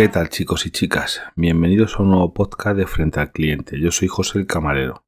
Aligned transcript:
¿Qué 0.00 0.08
tal 0.08 0.30
chicos 0.30 0.64
y 0.64 0.70
chicas? 0.70 1.20
Bienvenidos 1.36 1.96
a 1.96 2.02
un 2.02 2.12
nuevo 2.12 2.32
podcast 2.32 2.74
de 2.74 2.86
Frente 2.86 3.20
al 3.20 3.32
Cliente. 3.32 3.78
Yo 3.78 3.90
soy 3.90 4.08
José 4.08 4.38
el 4.38 4.46
Camarero. 4.46 5.04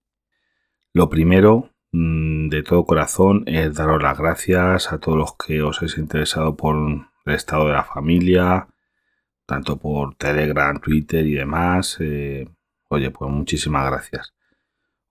Lo 0.92 1.08
primero, 1.08 1.70
mm, 1.92 2.50
de 2.50 2.62
todo 2.62 2.84
corazón, 2.84 3.42
es 3.46 3.72
daros 3.72 4.02
las 4.02 4.18
gracias 4.18 4.92
a 4.92 4.98
todos 4.98 5.16
los 5.16 5.34
que 5.38 5.62
os 5.62 5.78
habéis 5.78 5.96
interesado 5.96 6.58
por 6.58 6.76
el 7.24 7.34
estado 7.34 7.68
de 7.68 7.72
la 7.72 7.84
familia, 7.84 8.68
tanto 9.46 9.78
por 9.78 10.14
Telegram, 10.16 10.78
Twitter 10.78 11.26
y 11.26 11.36
demás. 11.36 11.96
Eh, 11.98 12.46
oye, 12.90 13.10
pues 13.10 13.30
muchísimas 13.30 13.86
gracias. 13.90 14.34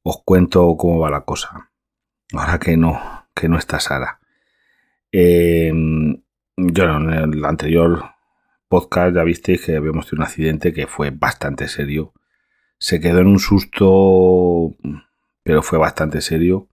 Os 0.04 0.22
cuento 0.23 0.77
cómo 0.77 1.00
va 1.00 1.09
la 1.09 1.22
cosa. 1.22 1.72
Ahora 2.34 2.59
que 2.59 2.77
no, 2.77 3.26
que 3.34 3.50
no 3.50 3.58
está 3.58 3.80
Sara. 3.80 4.20
Eh, 5.12 5.73
yo 6.55 6.84
en 6.84 7.09
el 7.09 7.44
anterior 7.45 8.20
podcast 8.71 9.13
ya 9.13 9.23
visteis 9.23 9.66
que 9.66 9.75
habíamos 9.75 10.05
tenido 10.05 10.23
un 10.23 10.27
accidente 10.27 10.71
que 10.71 10.88
fue 10.88 11.09
bastante 11.09 11.67
serio. 11.67 12.13
Se 12.80 13.02
quedó 13.02 13.20
en 13.20 13.27
un 13.27 13.39
susto, 13.39 14.73
pero 15.44 15.61
fue 15.61 15.77
bastante 15.77 16.21
serio. 16.21 16.70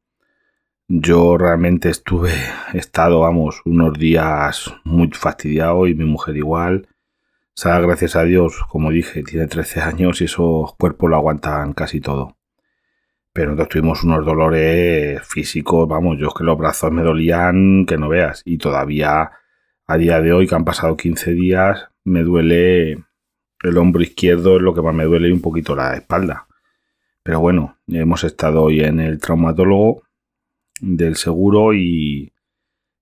Yo 0.87 1.37
realmente 1.37 1.91
estuve, 1.91 2.33
he 2.73 2.79
estado, 2.79 3.21
vamos, 3.21 3.63
unos 3.65 3.99
días 3.99 4.73
muy 4.85 5.11
fastidiado 5.11 5.89
y 5.89 5.95
mi 5.95 6.05
mujer 6.05 6.37
igual. 6.37 6.89
Sara, 7.55 7.81
gracias 7.81 8.15
a 8.15 8.23
Dios, 8.23 8.63
como 8.71 8.93
dije, 8.93 9.25
tiene 9.25 9.49
13 9.49 9.81
años 9.81 10.21
y 10.21 10.27
esos 10.27 10.77
cuerpos 10.77 11.11
lo 11.11 11.17
aguantan 11.17 11.73
casi 11.73 12.01
todo. 12.01 12.37
Pero 13.33 13.51
nosotros 13.51 13.71
tuvimos 13.71 14.05
unos 14.05 14.25
dolores 14.25 15.21
físicos, 15.27 15.89
vamos, 15.89 16.17
yo 16.19 16.29
es 16.29 16.35
que 16.35 16.45
los 16.45 16.57
brazos 16.57 16.93
me 16.93 17.03
dolían 17.03 17.87
que 17.87 17.99
no 17.99 18.09
veas. 18.09 18.43
Y 18.45 18.59
todavía 18.59 19.33
a 19.89 19.97
día 19.97 20.21
de 20.21 20.33
hoy, 20.35 20.47
que 20.47 20.55
han 20.55 20.67
pasado 20.67 20.97
15 20.97 21.33
días, 21.33 21.89
me 22.05 22.23
duele 22.23 23.05
el 23.63 23.79
hombro 23.79 24.03
izquierdo, 24.03 24.57
es 24.57 24.63
lo 24.63 24.75
que 24.75 24.83
más 24.83 24.95
me 24.95 25.05
duele 25.05 25.29
y 25.29 25.33
un 25.33 25.41
poquito 25.41 25.75
la 25.75 25.95
espalda. 25.95 26.47
Pero 27.23 27.41
bueno, 27.41 27.79
hemos 27.89 28.23
estado 28.23 28.63
hoy 28.63 28.81
en 28.81 29.01
el 29.01 29.19
traumatólogo 29.19 30.03
del 30.81 31.17
seguro 31.17 31.73
y, 31.73 32.33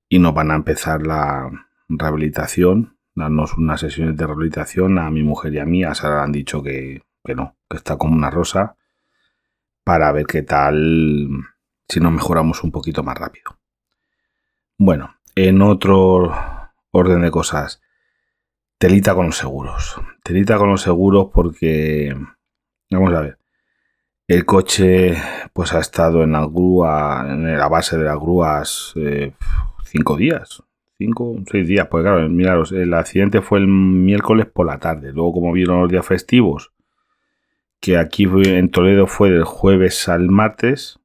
y 0.08 0.18
nos 0.20 0.32
van 0.32 0.52
a 0.52 0.54
empezar 0.54 1.04
la 1.04 1.50
rehabilitación, 1.88 2.96
darnos 3.16 3.54
unas 3.58 3.80
sesiones 3.80 4.16
de 4.16 4.26
rehabilitación 4.26 4.98
a 4.98 5.10
mi 5.10 5.24
mujer 5.24 5.54
y 5.54 5.58
a 5.58 5.64
mí. 5.64 5.82
A 5.82 5.92
Sara 5.94 6.22
han 6.22 6.32
dicho 6.32 6.62
que, 6.62 7.02
que 7.24 7.34
no, 7.34 7.56
que 7.68 7.78
está 7.78 7.98
como 7.98 8.14
una 8.14 8.30
rosa, 8.30 8.76
para 9.82 10.12
ver 10.12 10.26
qué 10.26 10.42
tal 10.42 11.30
si 11.88 11.98
nos 11.98 12.12
mejoramos 12.12 12.62
un 12.62 12.70
poquito 12.70 13.02
más 13.02 13.18
rápido. 13.18 13.58
Bueno, 14.78 15.16
en 15.34 15.62
otro 15.62 16.32
orden 16.96 17.22
de 17.22 17.30
cosas. 17.30 17.80
Telita 18.78 19.14
con 19.14 19.26
los 19.26 19.36
seguros. 19.36 20.00
Telita 20.22 20.58
con 20.58 20.70
los 20.70 20.82
seguros 20.82 21.30
porque, 21.32 22.14
vamos 22.90 23.14
a 23.14 23.20
ver, 23.20 23.38
el 24.28 24.44
coche 24.44 25.16
pues 25.52 25.72
ha 25.72 25.78
estado 25.78 26.22
en 26.22 26.32
la 26.32 26.44
grúa, 26.46 27.24
en 27.28 27.56
la 27.56 27.68
base 27.68 27.96
de 27.96 28.04
las 28.04 28.18
grúas, 28.18 28.92
eh, 28.96 29.32
cinco 29.84 30.16
días, 30.16 30.62
cinco, 30.98 31.36
seis 31.50 31.66
días. 31.66 31.86
Pues 31.88 32.02
claro, 32.02 32.28
miraros, 32.28 32.72
el 32.72 32.92
accidente 32.92 33.40
fue 33.40 33.60
el 33.60 33.68
miércoles 33.68 34.46
por 34.46 34.66
la 34.66 34.78
tarde. 34.78 35.12
Luego, 35.12 35.34
como 35.34 35.52
vieron 35.52 35.80
los 35.80 35.90
días 35.90 36.04
festivos, 36.04 36.72
que 37.80 37.98
aquí 37.98 38.24
en 38.24 38.70
Toledo 38.70 39.06
fue 39.06 39.30
del 39.30 39.44
jueves 39.44 40.08
al 40.08 40.28
martes, 40.28 40.98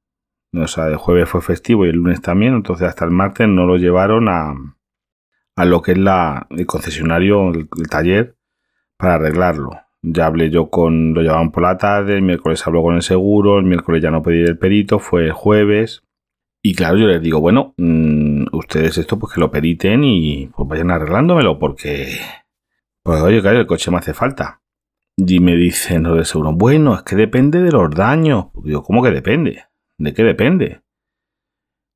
o 0.54 0.68
sea, 0.68 0.88
el 0.88 0.98
jueves 0.98 1.30
fue 1.30 1.42
festivo 1.42 1.86
y 1.86 1.90
el 1.90 1.98
lunes 1.98 2.22
también, 2.22 2.56
entonces 2.56 2.88
hasta 2.88 3.06
el 3.06 3.12
martes 3.12 3.48
no 3.48 3.66
lo 3.66 3.78
llevaron 3.78 4.28
a, 4.28 4.56
a 5.62 5.66
lo 5.66 5.84
que 5.84 5.92
es 5.92 5.98
la, 6.00 6.48
el 6.50 6.66
concesionario, 6.66 7.52
el, 7.52 7.68
taller, 7.88 8.36
para 8.98 9.16
arreglarlo. 9.16 9.70
Ya 10.02 10.26
hablé 10.26 10.50
yo 10.50 10.72
con, 10.72 11.14
lo 11.14 11.22
llevaban 11.22 11.52
por 11.52 11.62
la 11.62 11.78
tarde, 11.78 12.16
el 12.16 12.24
miércoles 12.24 12.66
habló 12.66 12.82
con 12.82 12.96
el 12.96 13.04
seguro, 13.04 13.60
el 13.60 13.66
miércoles 13.66 14.02
ya 14.02 14.10
no 14.10 14.24
pedí 14.24 14.42
el 14.42 14.58
perito, 14.58 14.98
fue 14.98 15.26
el 15.26 15.34
jueves. 15.34 16.02
Y 16.64 16.74
claro, 16.74 16.98
yo 16.98 17.06
les 17.06 17.22
digo, 17.22 17.40
bueno, 17.40 17.76
mmm, 17.78 18.46
ustedes 18.54 18.98
esto 18.98 19.20
pues 19.20 19.36
que 19.36 19.40
lo 19.40 19.52
periten 19.52 20.04
y 20.04 20.48
pues 20.48 20.68
vayan 20.68 20.90
arreglándomelo 20.90 21.60
porque, 21.60 22.18
pues 23.04 23.22
oye, 23.22 23.40
claro, 23.42 23.60
el 23.60 23.68
coche 23.68 23.92
me 23.92 23.98
hace 23.98 24.16
falta. 24.16 24.64
Y 25.16 25.42
me 25.42 25.56
dicen 25.56 26.02
lo 26.04 26.16
de 26.16 26.26
seguro, 26.26 26.54
bueno, 26.54 26.96
es 26.96 27.04
que 27.04 27.16
depende 27.16 27.62
de 27.62 27.72
los 27.72 27.92
daños. 27.92 28.46
Digo, 28.64 28.82
¿cómo 28.82 29.04
que 29.04 29.12
depende? 29.12 29.66
¿De 30.00 30.12
qué 30.12 30.24
depende? 30.24 30.82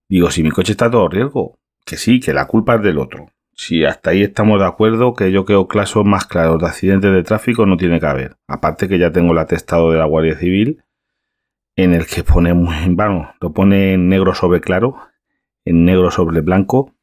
Digo, 0.08 0.30
si 0.30 0.44
mi 0.44 0.52
coche 0.52 0.74
está 0.74 0.86
a 0.86 0.92
todo 0.92 1.10
riesgo, 1.10 1.58
que 1.84 1.98
sí, 1.98 2.20
que 2.20 2.32
la 2.32 2.46
culpa 2.46 2.76
es 2.76 2.84
del 2.84 3.00
otro. 3.00 3.26
Si 3.58 3.86
hasta 3.86 4.10
ahí 4.10 4.22
estamos 4.22 4.60
de 4.60 4.66
acuerdo, 4.66 5.14
que 5.14 5.32
yo 5.32 5.46
creo 5.46 5.68
casos 5.70 6.06
más 6.06 6.26
claros 6.26 6.60
de 6.60 6.68
accidentes 6.68 7.14
de 7.14 7.24
tráfico 7.24 7.66
no 7.66 7.78
tiene 7.78 8.02
que 8.02 8.06
haber. 8.06 8.36
Aparte 8.48 8.90
que 8.90 9.00
ya 9.00 9.12
tengo 9.12 9.32
el 9.32 9.38
atestado 9.38 9.92
de 9.92 9.98
la 9.98 10.06
Guardia 10.06 10.38
Civil, 10.38 10.84
en 11.78 11.94
el 11.94 12.06
que 12.06 12.24
pone, 12.24 12.52
bueno, 12.52 13.34
lo 13.40 13.54
pone 13.54 13.94
en 13.94 14.10
negro 14.10 14.36
sobre 14.36 14.60
claro, 14.60 14.98
en 15.64 15.86
negro 15.86 16.12
sobre 16.12 16.42
blanco, 16.42 16.94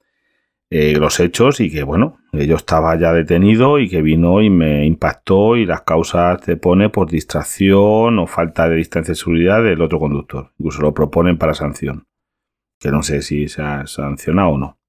eh, 0.69 0.95
los 0.99 1.21
hechos 1.21 1.59
y 1.61 1.71
que, 1.71 1.83
bueno, 1.85 2.19
yo 2.33 2.57
estaba 2.57 2.99
ya 2.99 3.15
detenido 3.15 3.79
y 3.79 3.89
que 3.89 4.03
vino 4.03 4.43
y 4.43 4.51
me 4.51 4.85
impactó 4.85 5.57
y 5.57 5.65
las 5.65 5.83
causas 5.83 6.41
te 6.43 6.57
pone 6.57 6.91
por 6.91 7.11
distracción 7.11 8.19
o 8.19 8.27
falta 8.27 8.69
de 8.69 8.77
distancia 8.77 9.13
de 9.13 9.17
seguridad 9.17 9.63
del 9.63 9.81
otro 9.81 9.99
conductor. 9.99 10.53
Incluso 10.59 10.83
lo 10.83 10.93
proponen 10.93 11.39
para 11.39 11.55
sanción, 11.55 12.07
que 12.79 12.91
no 12.91 13.03
sé 13.03 13.23
si 13.23 13.49
se 13.49 13.63
ha 13.63 13.87
sancionado 13.87 14.51
o 14.51 14.59
no 14.59 14.82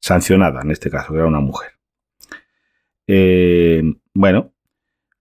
sancionada, 0.00 0.62
en 0.62 0.70
este 0.70 0.90
caso, 0.90 1.12
que 1.12 1.18
era 1.18 1.28
una 1.28 1.40
mujer. 1.40 1.72
Eh, 3.06 3.82
bueno, 4.14 4.52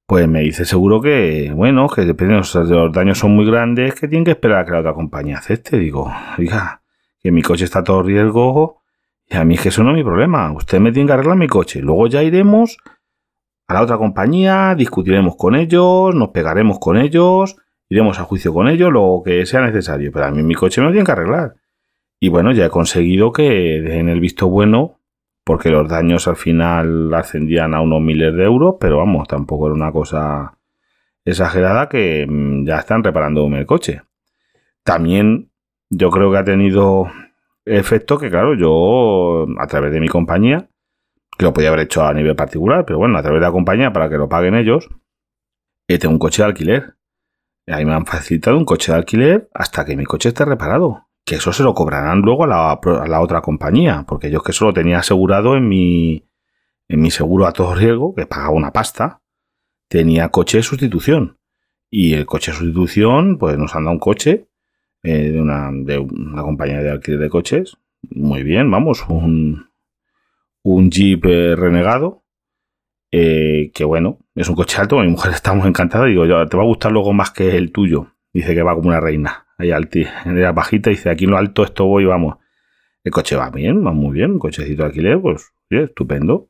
pues 0.06 0.28
me 0.28 0.42
dice 0.42 0.66
seguro 0.66 1.02
que, 1.02 1.52
bueno, 1.54 1.88
que 1.88 2.02
depende, 2.04 2.36
los 2.36 2.92
daños 2.92 3.20
son 3.20 3.36
muy 3.36 3.46
grandes, 3.46 3.94
que 3.94 4.08
tienen 4.08 4.26
que 4.26 4.32
esperar 4.32 4.60
a 4.60 4.66
que 4.66 4.72
la 4.72 4.80
otra 4.80 4.94
compañía 4.94 5.38
acepte. 5.38 5.78
Digo, 5.78 6.12
diga, 6.38 6.82
que 7.20 7.32
mi 7.32 7.42
coche 7.42 7.66
está 7.66 7.84
todo 7.84 8.02
riesgo, 8.02 8.82
y 9.30 9.36
a 9.38 9.46
mí 9.46 9.56
es 9.56 9.62
que 9.62 9.70
eso 9.70 9.84
no 9.84 9.92
es 9.92 9.98
mi 9.98 10.04
problema. 10.04 10.52
Usted 10.52 10.80
me 10.80 10.92
tiene 10.92 11.08
que 11.08 11.14
arreglar 11.14 11.38
mi 11.38 11.48
coche. 11.48 11.82
Luego 11.82 12.08
ya 12.08 12.24
iremos 12.24 12.78
a 13.68 13.76
la 13.76 13.84
otra 13.84 13.98
compañía, 13.98 14.74
discutiremos 14.76 15.36
con 15.36 15.56
ellos, 15.56 16.16
nos 16.16 16.30
pegaremos 16.30 16.80
con 16.80 16.98
ellos, 16.98 17.56
iremos 17.88 18.20
a 18.20 18.24
juicio 18.24 18.52
con 18.52 18.68
ellos, 18.68 18.92
lo 18.92 19.22
que 19.24 19.46
sea 19.46 19.62
necesario. 19.62 20.12
Pero 20.12 20.26
a 20.26 20.32
mí 20.32 20.42
mi 20.42 20.56
coche 20.56 20.82
me 20.82 20.88
lo 20.88 20.92
tienen 20.92 21.06
que 21.06 21.12
arreglar. 21.12 21.56
Y 22.20 22.30
bueno, 22.30 22.52
ya 22.52 22.66
he 22.66 22.70
conseguido 22.70 23.32
que 23.32 23.78
en 23.98 24.10
el 24.10 24.20
visto 24.20 24.50
bueno, 24.50 25.00
porque 25.46 25.70
los 25.70 25.88
daños 25.88 26.28
al 26.28 26.36
final 26.36 27.14
ascendían 27.14 27.74
a 27.74 27.82
unos 27.82 28.02
miles 28.02 28.36
de 28.36 28.44
euros, 28.44 28.76
pero 28.80 28.98
vamos, 28.98 29.28
tampoco 29.28 29.68
era 29.68 29.76
una 29.76 29.92
cosa 29.92 30.58
exagerada 31.26 31.88
que 31.88 32.26
mm, 32.28 32.66
ya 32.66 32.80
están 32.80 33.04
reparándome 33.04 33.60
el 33.60 33.66
coche. 33.66 34.02
También 34.84 35.52
yo 35.90 36.10
creo 36.12 36.32
que 36.32 36.38
ha 36.38 36.44
tenido 36.44 37.06
efecto 37.66 38.18
que, 38.18 38.30
claro, 38.30 38.56
yo 38.56 39.48
a 39.60 39.68
través 39.68 39.92
de 39.94 40.02
mi 40.02 40.10
compañía, 40.10 40.70
que 41.38 41.46
lo 41.46 41.54
podía 41.54 41.70
haber 41.70 41.82
hecho 41.82 42.04
a 42.04 42.14
nivel 42.14 42.36
particular, 42.36 42.86
pero 42.86 43.00
bueno, 43.00 43.18
a 43.18 43.22
través 43.22 43.40
de 43.40 43.48
la 43.48 43.52
compañía 43.52 43.94
para 43.94 44.10
que 44.10 44.18
lo 44.18 44.28
paguen 44.28 44.56
ellos, 44.56 44.90
tengo 45.88 46.14
un 46.14 46.20
coche 46.20 46.44
de 46.44 46.50
alquiler. 46.50 46.96
Ahí 47.68 47.86
me 47.86 47.94
han 47.94 48.06
facilitado 48.06 48.58
un 48.58 48.66
coche 48.66 48.92
de 48.92 48.98
alquiler 48.98 49.50
hasta 49.54 49.86
que 49.86 49.96
mi 49.96 50.06
coche 50.06 50.30
esté 50.30 50.44
reparado 50.46 51.09
que 51.30 51.36
eso 51.36 51.54
se 51.54 51.62
lo 51.62 51.76
cobrarán 51.76 52.22
luego 52.22 52.46
a 52.46 52.48
la, 52.48 53.22
otra 53.22 53.42
compañía, 53.42 54.04
porque 54.08 54.32
yo 54.32 54.40
es 54.40 54.44
que 54.44 54.52
eso 54.52 54.66
lo 54.66 54.74
tenía 54.74 54.98
asegurado 54.98 55.56
en 55.56 55.70
mi, 55.70 56.26
en 56.88 57.02
mi 57.02 57.12
seguro 57.12 57.46
a 57.46 57.54
todo 57.54 57.76
riesgo, 57.76 58.16
que 58.16 58.26
pagaba 58.26 58.50
una 58.50 58.74
pasta, 58.74 59.22
tenía 59.88 60.30
coche 60.30 60.58
de 60.58 60.64
sustitución. 60.64 61.38
Y 61.92 62.16
el 62.16 62.26
coche 62.26 62.50
de 62.50 62.58
sustitución, 62.58 63.38
pues 63.38 63.60
nos 63.60 63.76
han 63.76 63.84
dado 63.84 63.94
un 63.94 64.00
coche 64.00 64.48
eh, 65.04 65.30
de, 65.30 65.40
una, 65.40 65.70
de 65.72 66.00
una 66.00 66.42
compañía 66.42 66.82
de 66.82 66.90
alquiler 66.90 67.20
de 67.20 67.30
coches. 67.30 67.78
Muy 68.10 68.42
bien, 68.42 68.72
vamos, 68.72 69.06
un, 69.08 69.70
un 70.64 70.90
Jeep 70.90 71.24
eh, 71.26 71.56
renegado. 71.56 72.24
Eh, 73.12 73.70
que 73.76 73.84
bueno, 73.84 74.18
es 74.34 74.50
un 74.50 74.56
coche 74.56 74.82
alto, 74.82 74.98
mi 74.98 75.10
mujer 75.10 75.34
está 75.34 75.54
muy 75.54 75.68
encantada. 75.68 76.08
Digo, 76.08 76.26
te 76.48 76.58
va 76.58 76.64
a 76.64 76.66
gustar 76.66 76.92
luego 76.92 77.14
más 77.14 77.30
que 77.30 77.56
el 77.56 77.72
tuyo. 77.72 78.16
Dice 78.34 78.54
que 78.54 78.64
va 78.64 78.76
como 78.76 78.90
una 78.90 79.00
reina 79.00 79.48
ahí 79.58 79.72
alti, 79.72 80.06
en 80.26 80.42
la 80.42 80.52
bajita, 80.54 80.90
dice, 80.90 81.10
aquí 81.10 81.26
en 81.26 81.32
lo 81.32 81.38
alto 81.38 81.64
esto 81.64 81.86
voy, 81.86 82.06
vamos. 82.06 82.38
El 83.04 83.12
coche 83.12 83.36
va 83.36 83.50
bien, 83.50 83.86
va 83.86 83.92
muy 83.92 84.14
bien, 84.14 84.32
un 84.32 84.40
cochecito 84.40 84.84
de 84.84 84.88
alquiler, 84.88 85.20
pues, 85.22 85.54
estupendo. 85.70 86.50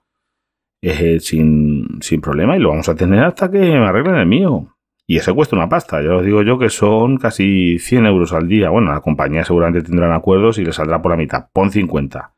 Es 0.82 1.26
sin, 1.26 2.00
sin 2.02 2.22
problema 2.22 2.56
y 2.56 2.60
lo 2.60 2.70
vamos 2.70 2.88
a 2.88 2.96
tener 2.96 3.24
hasta 3.24 3.52
que 3.52 3.60
me 3.60 3.86
arreglen 3.86 4.16
el 4.16 4.28
mío. 4.28 4.76
Y 5.06 5.18
ese 5.18 5.34
cuesta 5.34 5.56
una 5.56 5.68
pasta, 5.68 6.02
ya 6.04 6.16
os 6.16 6.24
digo 6.24 6.44
yo 6.44 6.60
que 6.60 6.70
son 6.70 7.18
casi 7.18 7.80
100 7.80 8.06
euros 8.06 8.32
al 8.32 8.48
día. 8.48 8.70
Bueno, 8.70 8.94
la 8.94 9.02
compañía 9.02 9.44
seguramente 9.44 9.82
tendrán 9.82 10.14
acuerdos 10.14 10.60
y 10.60 10.64
le 10.64 10.72
saldrá 10.72 11.02
por 11.02 11.12
la 11.12 11.18
mitad. 11.18 11.48
Pon 11.52 11.72
50. 11.72 12.36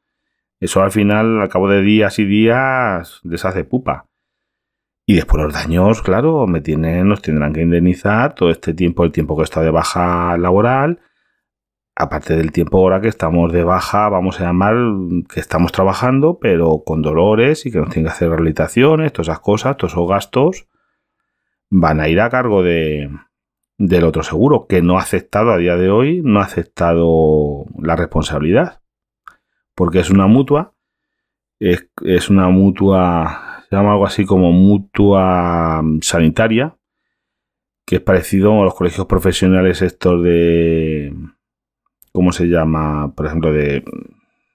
Eso 0.60 0.82
al 0.82 0.92
final, 0.92 1.42
al 1.42 1.50
cabo 1.50 1.68
de 1.68 1.82
días 1.82 2.18
y 2.18 2.26
días, 2.26 3.20
les 3.24 3.44
hace 3.44 3.66
pupa. 3.66 4.06
Y 5.12 5.16
después 5.16 5.44
los 5.44 5.54
daños, 5.54 6.02
claro, 6.02 6.48
me 6.48 6.62
tienen, 6.62 7.10
nos 7.10 7.22
tendrán 7.22 7.52
que 7.52 7.60
indemnizar 7.60 8.34
todo 8.34 8.50
este 8.50 8.74
tiempo, 8.74 9.04
el 9.04 9.12
tiempo 9.12 9.36
que 9.36 9.44
estado 9.44 9.66
de 9.66 9.72
baja 9.74 10.38
laboral, 10.38 11.02
aparte 11.98 12.38
del 12.38 12.54
tiempo 12.54 12.78
ahora 12.78 13.02
que 13.02 13.10
estamos 13.10 13.52
de 13.52 13.66
baja, 13.66 14.08
vamos 14.08 14.40
a 14.40 14.46
llamar 14.46 14.74
que 15.28 15.42
estamos 15.42 15.74
trabajando, 15.74 16.40
pero 16.40 16.84
con 16.86 17.02
dolores 17.02 17.66
y 17.66 17.74
que 17.74 17.80
nos 17.80 17.90
tienen 17.90 18.06
que 18.06 18.14
hacer 18.14 18.30
rehabilitaciones, 18.30 19.12
todas 19.12 19.28
esas 19.28 19.42
cosas, 19.42 19.76
todos 19.76 19.92
esos 19.92 20.08
gastos 20.08 20.70
van 21.70 22.00
a 22.00 22.08
ir 22.08 22.22
a 22.22 22.30
cargo 22.30 22.64
de, 22.64 23.10
del 23.78 24.06
otro 24.06 24.24
seguro, 24.24 24.66
que 24.66 24.82
no 24.82 24.98
ha 24.98 25.02
aceptado 25.02 25.52
a 25.52 25.58
día 25.58 25.76
de 25.76 25.90
hoy, 25.90 26.22
no 26.24 26.40
ha 26.40 26.46
aceptado 26.46 27.66
la 27.78 27.98
responsabilidad, 27.98 28.80
porque 29.76 30.00
es 30.00 30.10
una 30.10 30.28
mutua, 30.28 30.74
es, 31.60 31.90
es 32.02 32.30
una 32.30 32.48
mutua, 32.48 33.51
se 33.72 33.78
llama 33.78 33.94
algo 33.94 34.06
así 34.06 34.26
como 34.26 34.52
mutua 34.52 35.82
sanitaria, 36.02 36.76
que 37.86 37.96
es 37.96 38.02
parecido 38.02 38.60
a 38.60 38.66
los 38.66 38.76
colegios 38.76 39.08
profesionales 39.08 39.82
estos 39.82 40.22
de, 40.22 41.16
¿cómo 42.12 42.34
se 42.34 42.48
llama? 42.48 43.14
Por 43.16 43.28
ejemplo, 43.28 43.54
de, 43.54 43.86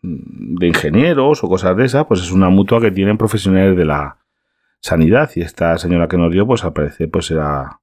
de 0.03 0.67
ingenieros 0.67 1.43
o 1.43 1.49
cosas 1.49 1.75
de 1.79 1.87
esas, 1.87 2.05
pues 2.05 2.21
es 2.21 2.31
una 2.31 2.51
mutua 2.51 2.79
que 2.79 2.91
tienen 2.91 3.17
profesionales 3.17 3.75
de 3.75 3.87
la 3.87 4.19
sanidad 4.81 5.31
y 5.35 5.41
esta 5.41 5.79
señora 5.79 6.09
que 6.09 6.19
nos 6.19 6.31
dio, 6.31 6.47
pues 6.47 6.63
al 6.65 6.75
parecer, 6.75 7.11
pues 7.11 7.31
era 7.31 7.81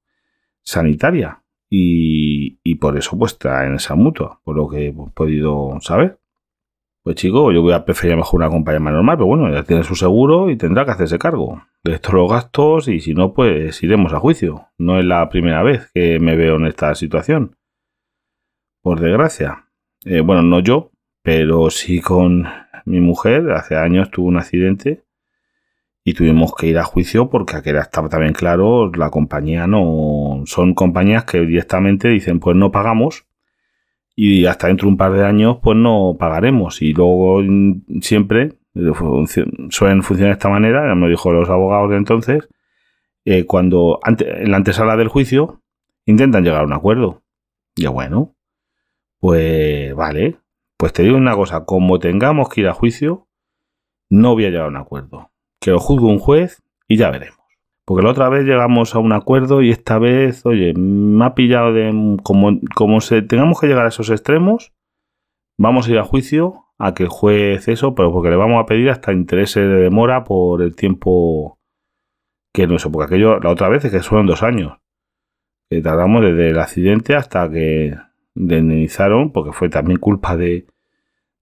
sanitaria 0.62 1.42
y, 1.68 2.60
y 2.62 2.76
por 2.76 2.96
eso 2.96 3.18
pues 3.18 3.32
está 3.32 3.66
en 3.66 3.74
esa 3.74 3.96
mutua, 3.96 4.40
por 4.44 4.54
lo 4.54 4.68
que 4.68 4.86
hemos 4.86 5.10
podido 5.12 5.80
saber. 5.80 6.20
Pues 7.04 7.16
chico, 7.16 7.52
yo 7.52 7.60
voy 7.60 7.74
a 7.74 7.84
preferir 7.84 8.16
mejor 8.16 8.40
una 8.40 8.48
compañía 8.48 8.80
más 8.80 8.94
normal, 8.94 9.18
pero 9.18 9.26
bueno, 9.26 9.52
ya 9.52 9.62
tiene 9.62 9.84
su 9.84 9.94
seguro 9.94 10.48
y 10.48 10.56
tendrá 10.56 10.86
que 10.86 10.92
hacerse 10.92 11.18
cargo 11.18 11.62
de 11.82 11.92
estos 11.92 12.14
los 12.14 12.30
gastos 12.30 12.88
y 12.88 12.98
si 13.00 13.12
no, 13.12 13.34
pues 13.34 13.82
iremos 13.82 14.14
a 14.14 14.20
juicio. 14.20 14.68
No 14.78 14.98
es 14.98 15.04
la 15.04 15.28
primera 15.28 15.62
vez 15.62 15.90
que 15.92 16.18
me 16.18 16.34
veo 16.34 16.56
en 16.56 16.64
esta 16.64 16.94
situación. 16.94 17.58
Por 18.80 19.00
desgracia. 19.00 19.66
Eh, 20.06 20.22
bueno, 20.22 20.40
no 20.40 20.60
yo, 20.60 20.92
pero 21.22 21.68
sí 21.68 22.00
con 22.00 22.46
mi 22.86 23.00
mujer. 23.00 23.50
Hace 23.50 23.76
años 23.76 24.10
tuvo 24.10 24.28
un 24.28 24.38
accidente 24.38 25.04
y 26.04 26.14
tuvimos 26.14 26.54
que 26.54 26.68
ir 26.68 26.78
a 26.78 26.84
juicio 26.84 27.28
porque 27.28 27.56
aquel 27.56 27.76
estaba 27.76 28.08
también 28.08 28.32
claro, 28.32 28.90
la 28.94 29.10
compañía 29.10 29.66
no... 29.66 30.42
Son 30.46 30.72
compañías 30.72 31.24
que 31.26 31.40
directamente 31.40 32.08
dicen, 32.08 32.40
pues 32.40 32.56
no 32.56 32.72
pagamos 32.72 33.26
y 34.16 34.46
hasta 34.46 34.68
dentro 34.68 34.86
de 34.86 34.92
un 34.92 34.96
par 34.96 35.12
de 35.12 35.24
años 35.24 35.58
pues 35.62 35.76
no 35.76 36.16
pagaremos 36.18 36.82
y 36.82 36.92
luego 36.92 37.42
mm, 37.42 38.00
siempre 38.00 38.52
eh, 38.74 38.92
suelen 39.70 40.02
funcionar 40.02 40.30
de 40.30 40.32
esta 40.32 40.48
manera, 40.48 40.86
ya 40.88 40.94
me 40.94 41.08
dijo 41.08 41.32
los 41.32 41.48
abogados 41.48 41.90
de 41.90 41.96
entonces, 41.96 42.48
eh, 43.24 43.44
cuando 43.46 44.00
en 44.04 44.50
la 44.50 44.56
antesala 44.56 44.96
del 44.96 45.08
juicio 45.08 45.62
intentan 46.06 46.44
llegar 46.44 46.62
a 46.62 46.66
un 46.66 46.72
acuerdo. 46.72 47.22
Ya 47.76 47.90
bueno, 47.90 48.34
pues 49.20 49.94
vale, 49.94 50.38
pues 50.76 50.92
te 50.92 51.02
digo 51.02 51.16
una 51.16 51.34
cosa, 51.34 51.64
como 51.64 51.98
tengamos 51.98 52.48
que 52.48 52.62
ir 52.62 52.68
a 52.68 52.74
juicio, 52.74 53.28
no 54.10 54.34
voy 54.34 54.46
a 54.46 54.50
llegar 54.50 54.66
a 54.66 54.68
un 54.68 54.76
acuerdo. 54.76 55.30
Que 55.60 55.70
lo 55.70 55.80
juzgue 55.80 56.06
un 56.06 56.18
juez 56.18 56.62
y 56.88 56.96
ya 56.96 57.10
veremos. 57.10 57.43
Porque 57.84 58.02
la 58.02 58.10
otra 58.10 58.28
vez 58.28 58.44
llegamos 58.44 58.94
a 58.94 58.98
un 58.98 59.12
acuerdo 59.12 59.60
y 59.60 59.70
esta 59.70 59.98
vez, 59.98 60.46
oye, 60.46 60.72
me 60.74 61.24
ha 61.24 61.34
pillado 61.34 61.72
de... 61.72 62.16
Como, 62.22 62.58
como 62.74 63.00
se, 63.00 63.22
tengamos 63.22 63.60
que 63.60 63.66
llegar 63.66 63.84
a 63.84 63.90
esos 63.90 64.10
extremos, 64.10 64.72
vamos 65.58 65.86
a 65.86 65.90
ir 65.90 65.98
a 65.98 66.04
juicio 66.04 66.64
a 66.78 66.94
que 66.94 67.04
el 67.04 67.08
juez 67.08 67.68
eso, 67.68 67.94
pero 67.94 68.12
porque 68.12 68.30
le 68.30 68.36
vamos 68.36 68.62
a 68.62 68.66
pedir 68.66 68.90
hasta 68.90 69.12
intereses 69.12 69.68
de 69.68 69.76
demora 69.76 70.24
por 70.24 70.62
el 70.62 70.74
tiempo 70.74 71.58
que 72.52 72.66
no 72.66 72.76
eso, 72.76 72.90
porque 72.90 73.06
aquello 73.06 73.40
la 73.40 73.50
otra 73.50 73.68
vez 73.68 73.84
es 73.84 73.92
que 73.92 74.00
fueron 74.00 74.26
dos 74.26 74.42
años. 74.42 74.78
Que 75.68 75.82
tardamos 75.82 76.22
desde 76.22 76.50
el 76.50 76.58
accidente 76.58 77.16
hasta 77.16 77.50
que 77.50 77.96
indemnizaron, 78.34 79.32
porque 79.32 79.52
fue 79.52 79.68
también 79.68 79.98
culpa 79.98 80.36
de 80.36 80.66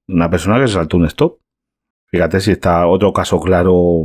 una 0.08 0.30
persona 0.30 0.58
que 0.58 0.68
se 0.68 0.74
saltó 0.74 0.96
un 0.96 1.06
stop. 1.06 1.38
Fíjate 2.06 2.40
si 2.40 2.52
está 2.52 2.86
otro 2.86 3.12
caso 3.12 3.40
claro 3.40 4.02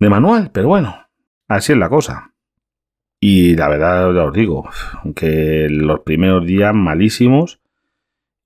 de 0.00 0.08
manual, 0.08 0.50
pero 0.52 0.68
bueno, 0.68 0.96
así 1.46 1.72
es 1.72 1.78
la 1.78 1.88
cosa. 1.88 2.34
Y 3.20 3.54
la 3.54 3.68
verdad, 3.68 4.12
ya 4.14 4.24
os 4.24 4.32
digo, 4.32 4.68
aunque 5.04 5.68
los 5.70 6.00
primeros 6.00 6.44
días 6.46 6.74
malísimos 6.74 7.60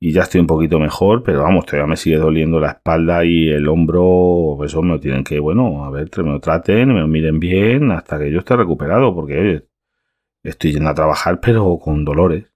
y 0.01 0.13
ya 0.13 0.23
estoy 0.23 0.41
un 0.41 0.49
poquito 0.49 0.81
mejor, 0.81 1.23
pero 1.23 1.45
vamos, 1.45 1.65
todavía 1.65 1.87
me 1.87 1.97
sigue 1.97 2.17
doliendo 2.19 2.59
la 2.59 2.73
espalda 2.73 3.25
y 3.25 3.49
el 3.49 3.69
hombro, 3.69 4.59
eso 4.65 4.83
me 4.83 4.89
lo 4.89 5.01
tienen 5.01 5.23
que, 5.23 5.39
bueno, 5.39 5.85
a 5.85 5.91
ver, 5.91 6.11
me 6.19 6.33
lo 6.33 6.41
traten, 6.41 6.93
me 6.93 7.01
lo 7.01 7.07
miren 7.07 7.39
bien 7.39 7.93
hasta 7.93 8.19
que 8.19 8.31
yo 8.33 8.41
esté 8.41 8.57
recuperado, 8.57 9.15
porque 9.15 9.39
oye, 9.39 9.69
estoy 10.43 10.73
yendo 10.73 10.91
a 10.91 10.95
trabajar 10.95 11.41
pero 11.41 11.79
con 11.79 12.05
dolores. 12.05 12.53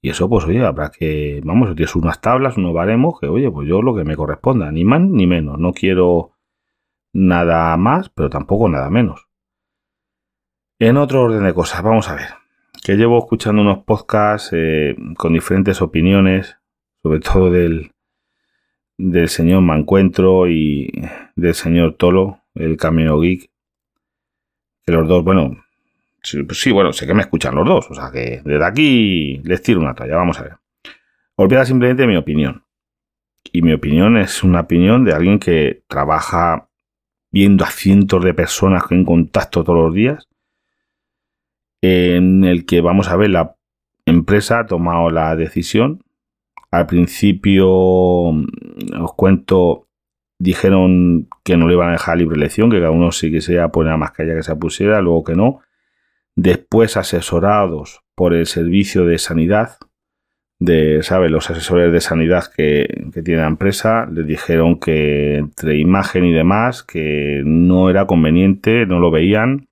Y 0.00 0.10
eso, 0.10 0.28
pues 0.28 0.44
oye, 0.46 0.64
habrá 0.64 0.90
que, 0.90 1.40
vamos, 1.44 1.76
tienes 1.76 1.94
unas 1.94 2.20
tablas, 2.20 2.56
unos 2.56 2.74
baremos, 2.74 3.20
que 3.20 3.26
oye, 3.28 3.50
pues 3.50 3.68
yo 3.68 3.82
lo 3.82 3.94
que 3.94 4.04
me 4.04 4.16
corresponda, 4.16 4.72
ni 4.72 4.84
más 4.84 5.00
ni 5.02 5.26
menos. 5.28 5.58
No 5.58 5.72
quiero 5.72 6.31
nada 7.12 7.76
más, 7.76 8.08
pero 8.08 8.30
tampoco 8.30 8.68
nada 8.68 8.90
menos. 8.90 9.28
En 10.78 10.96
otro 10.96 11.22
orden 11.22 11.44
de 11.44 11.54
cosas, 11.54 11.82
vamos 11.82 12.08
a 12.08 12.14
ver, 12.14 12.28
que 12.82 12.96
llevo 12.96 13.18
escuchando 13.18 13.62
unos 13.62 13.84
podcasts 13.84 14.50
eh, 14.52 14.96
con 15.16 15.32
diferentes 15.32 15.80
opiniones, 15.80 16.56
sobre 17.02 17.20
todo 17.20 17.50
del, 17.50 17.92
del 18.98 19.28
señor 19.28 19.62
Mancuentro 19.62 20.48
y 20.48 20.90
del 21.36 21.54
señor 21.54 21.94
Tolo, 21.94 22.40
el 22.54 22.76
Camino 22.76 23.20
Geek, 23.20 23.50
que 24.84 24.92
los 24.92 25.06
dos, 25.06 25.22
bueno, 25.22 25.64
sí, 26.22 26.42
pues 26.42 26.60
sí, 26.60 26.72
bueno, 26.72 26.92
sé 26.92 27.06
que 27.06 27.14
me 27.14 27.22
escuchan 27.22 27.54
los 27.54 27.66
dos, 27.66 27.90
o 27.90 27.94
sea 27.94 28.10
que 28.10 28.42
desde 28.44 28.64
aquí 28.64 29.38
les 29.44 29.62
tiro 29.62 29.80
una 29.80 29.94
talla, 29.94 30.16
vamos 30.16 30.40
a 30.40 30.44
ver. 30.44 30.56
Olvida 31.36 31.64
simplemente 31.64 32.06
mi 32.06 32.16
opinión. 32.16 32.64
Y 33.52 33.62
mi 33.62 33.72
opinión 33.72 34.16
es 34.16 34.42
una 34.42 34.60
opinión 34.60 35.04
de 35.04 35.12
alguien 35.12 35.38
que 35.38 35.82
trabaja 35.88 36.68
viendo 37.32 37.64
a 37.64 37.70
cientos 37.70 38.22
de 38.22 38.34
personas 38.34 38.84
en 38.90 39.04
contacto 39.04 39.64
todos 39.64 39.78
los 39.78 39.94
días, 39.94 40.28
en 41.80 42.44
el 42.44 42.64
que 42.64 42.80
vamos 42.80 43.08
a 43.08 43.16
ver 43.16 43.30
la 43.30 43.56
empresa 44.06 44.60
ha 44.60 44.66
tomado 44.66 45.10
la 45.10 45.34
decisión. 45.34 46.04
Al 46.70 46.86
principio, 46.86 48.32
mm, 48.32 49.02
os 49.02 49.14
cuento, 49.14 49.88
dijeron 50.38 51.28
que 51.44 51.56
no 51.56 51.66
le 51.66 51.74
iban 51.74 51.88
a 51.88 51.92
dejar 51.92 52.18
libre 52.18 52.36
elección, 52.36 52.70
que 52.70 52.78
cada 52.78 52.90
uno 52.90 53.12
sí 53.12 53.30
que 53.30 53.40
sea 53.40 53.68
poner 53.68 53.92
la 53.92 53.96
mascarilla 53.96 54.36
que 54.36 54.42
se 54.42 54.56
pusiera, 54.56 55.00
luego 55.00 55.24
que 55.24 55.34
no. 55.34 55.60
Después, 56.36 56.96
asesorados 56.96 58.02
por 58.14 58.34
el 58.34 58.46
servicio 58.46 59.04
de 59.06 59.18
sanidad, 59.18 59.78
de, 60.64 61.02
¿sabe? 61.02 61.28
Los 61.28 61.50
asesores 61.50 61.92
de 61.92 62.00
sanidad 62.00 62.44
que, 62.54 62.86
tiene 63.24 63.42
la 63.42 63.48
empresa 63.48 64.06
les 64.06 64.26
dijeron 64.26 64.78
que 64.78 65.36
entre 65.36 65.78
imagen 65.78 66.24
y 66.24 66.32
demás 66.32 66.82
que 66.82 67.42
no 67.44 67.90
era 67.90 68.06
conveniente, 68.06 68.86
no 68.86 68.98
lo 68.98 69.10
veían 69.10 69.68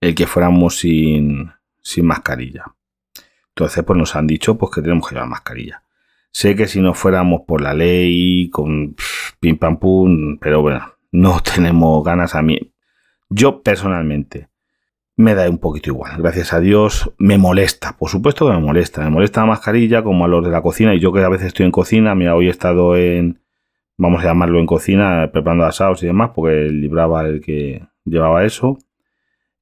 el 0.00 0.14
que 0.14 0.26
fuéramos 0.26 0.78
sin, 0.78 1.50
sin 1.80 2.06
mascarilla. 2.06 2.64
Entonces, 3.48 3.84
pues 3.84 3.98
nos 3.98 4.16
han 4.16 4.26
dicho 4.26 4.58
pues 4.58 4.72
que 4.74 4.82
tenemos 4.82 5.08
que 5.08 5.14
llevar 5.14 5.28
mascarilla. 5.28 5.82
Sé 6.30 6.56
que 6.56 6.66
si 6.66 6.80
no 6.80 6.94
fuéramos 6.94 7.42
por 7.46 7.60
la 7.60 7.72
ley, 7.72 8.50
con 8.50 8.96
pim 9.38 9.56
pam 9.56 9.78
pum, 9.78 10.36
pero 10.38 10.60
bueno, 10.62 10.94
no 11.12 11.40
tenemos 11.54 12.04
ganas 12.04 12.34
a 12.34 12.42
mí. 12.42 12.72
Yo 13.30 13.62
personalmente, 13.62 14.48
me 15.16 15.34
da 15.34 15.48
un 15.48 15.58
poquito 15.58 15.90
igual. 15.90 16.16
Gracias 16.18 16.52
a 16.52 16.60
Dios 16.60 17.12
me 17.18 17.38
molesta, 17.38 17.96
por 17.96 18.10
supuesto 18.10 18.46
que 18.46 18.52
me 18.52 18.60
molesta. 18.60 19.02
Me 19.02 19.10
molesta 19.10 19.40
la 19.42 19.46
mascarilla 19.46 20.02
como 20.02 20.24
a 20.24 20.28
los 20.28 20.44
de 20.44 20.50
la 20.50 20.62
cocina 20.62 20.94
y 20.94 21.00
yo 21.00 21.12
que 21.12 21.20
a 21.20 21.28
veces 21.28 21.48
estoy 21.48 21.66
en 21.66 21.72
cocina, 21.72 22.14
mira, 22.14 22.34
hoy 22.34 22.48
he 22.48 22.50
estado 22.50 22.96
en, 22.96 23.40
vamos 23.96 24.22
a 24.22 24.28
llamarlo 24.28 24.58
en 24.58 24.66
cocina, 24.66 25.30
preparando 25.32 25.64
asados 25.64 26.02
y 26.02 26.06
demás, 26.06 26.30
porque 26.34 26.68
libraba 26.70 27.26
el 27.26 27.40
que 27.40 27.86
llevaba 28.04 28.44
eso. 28.44 28.78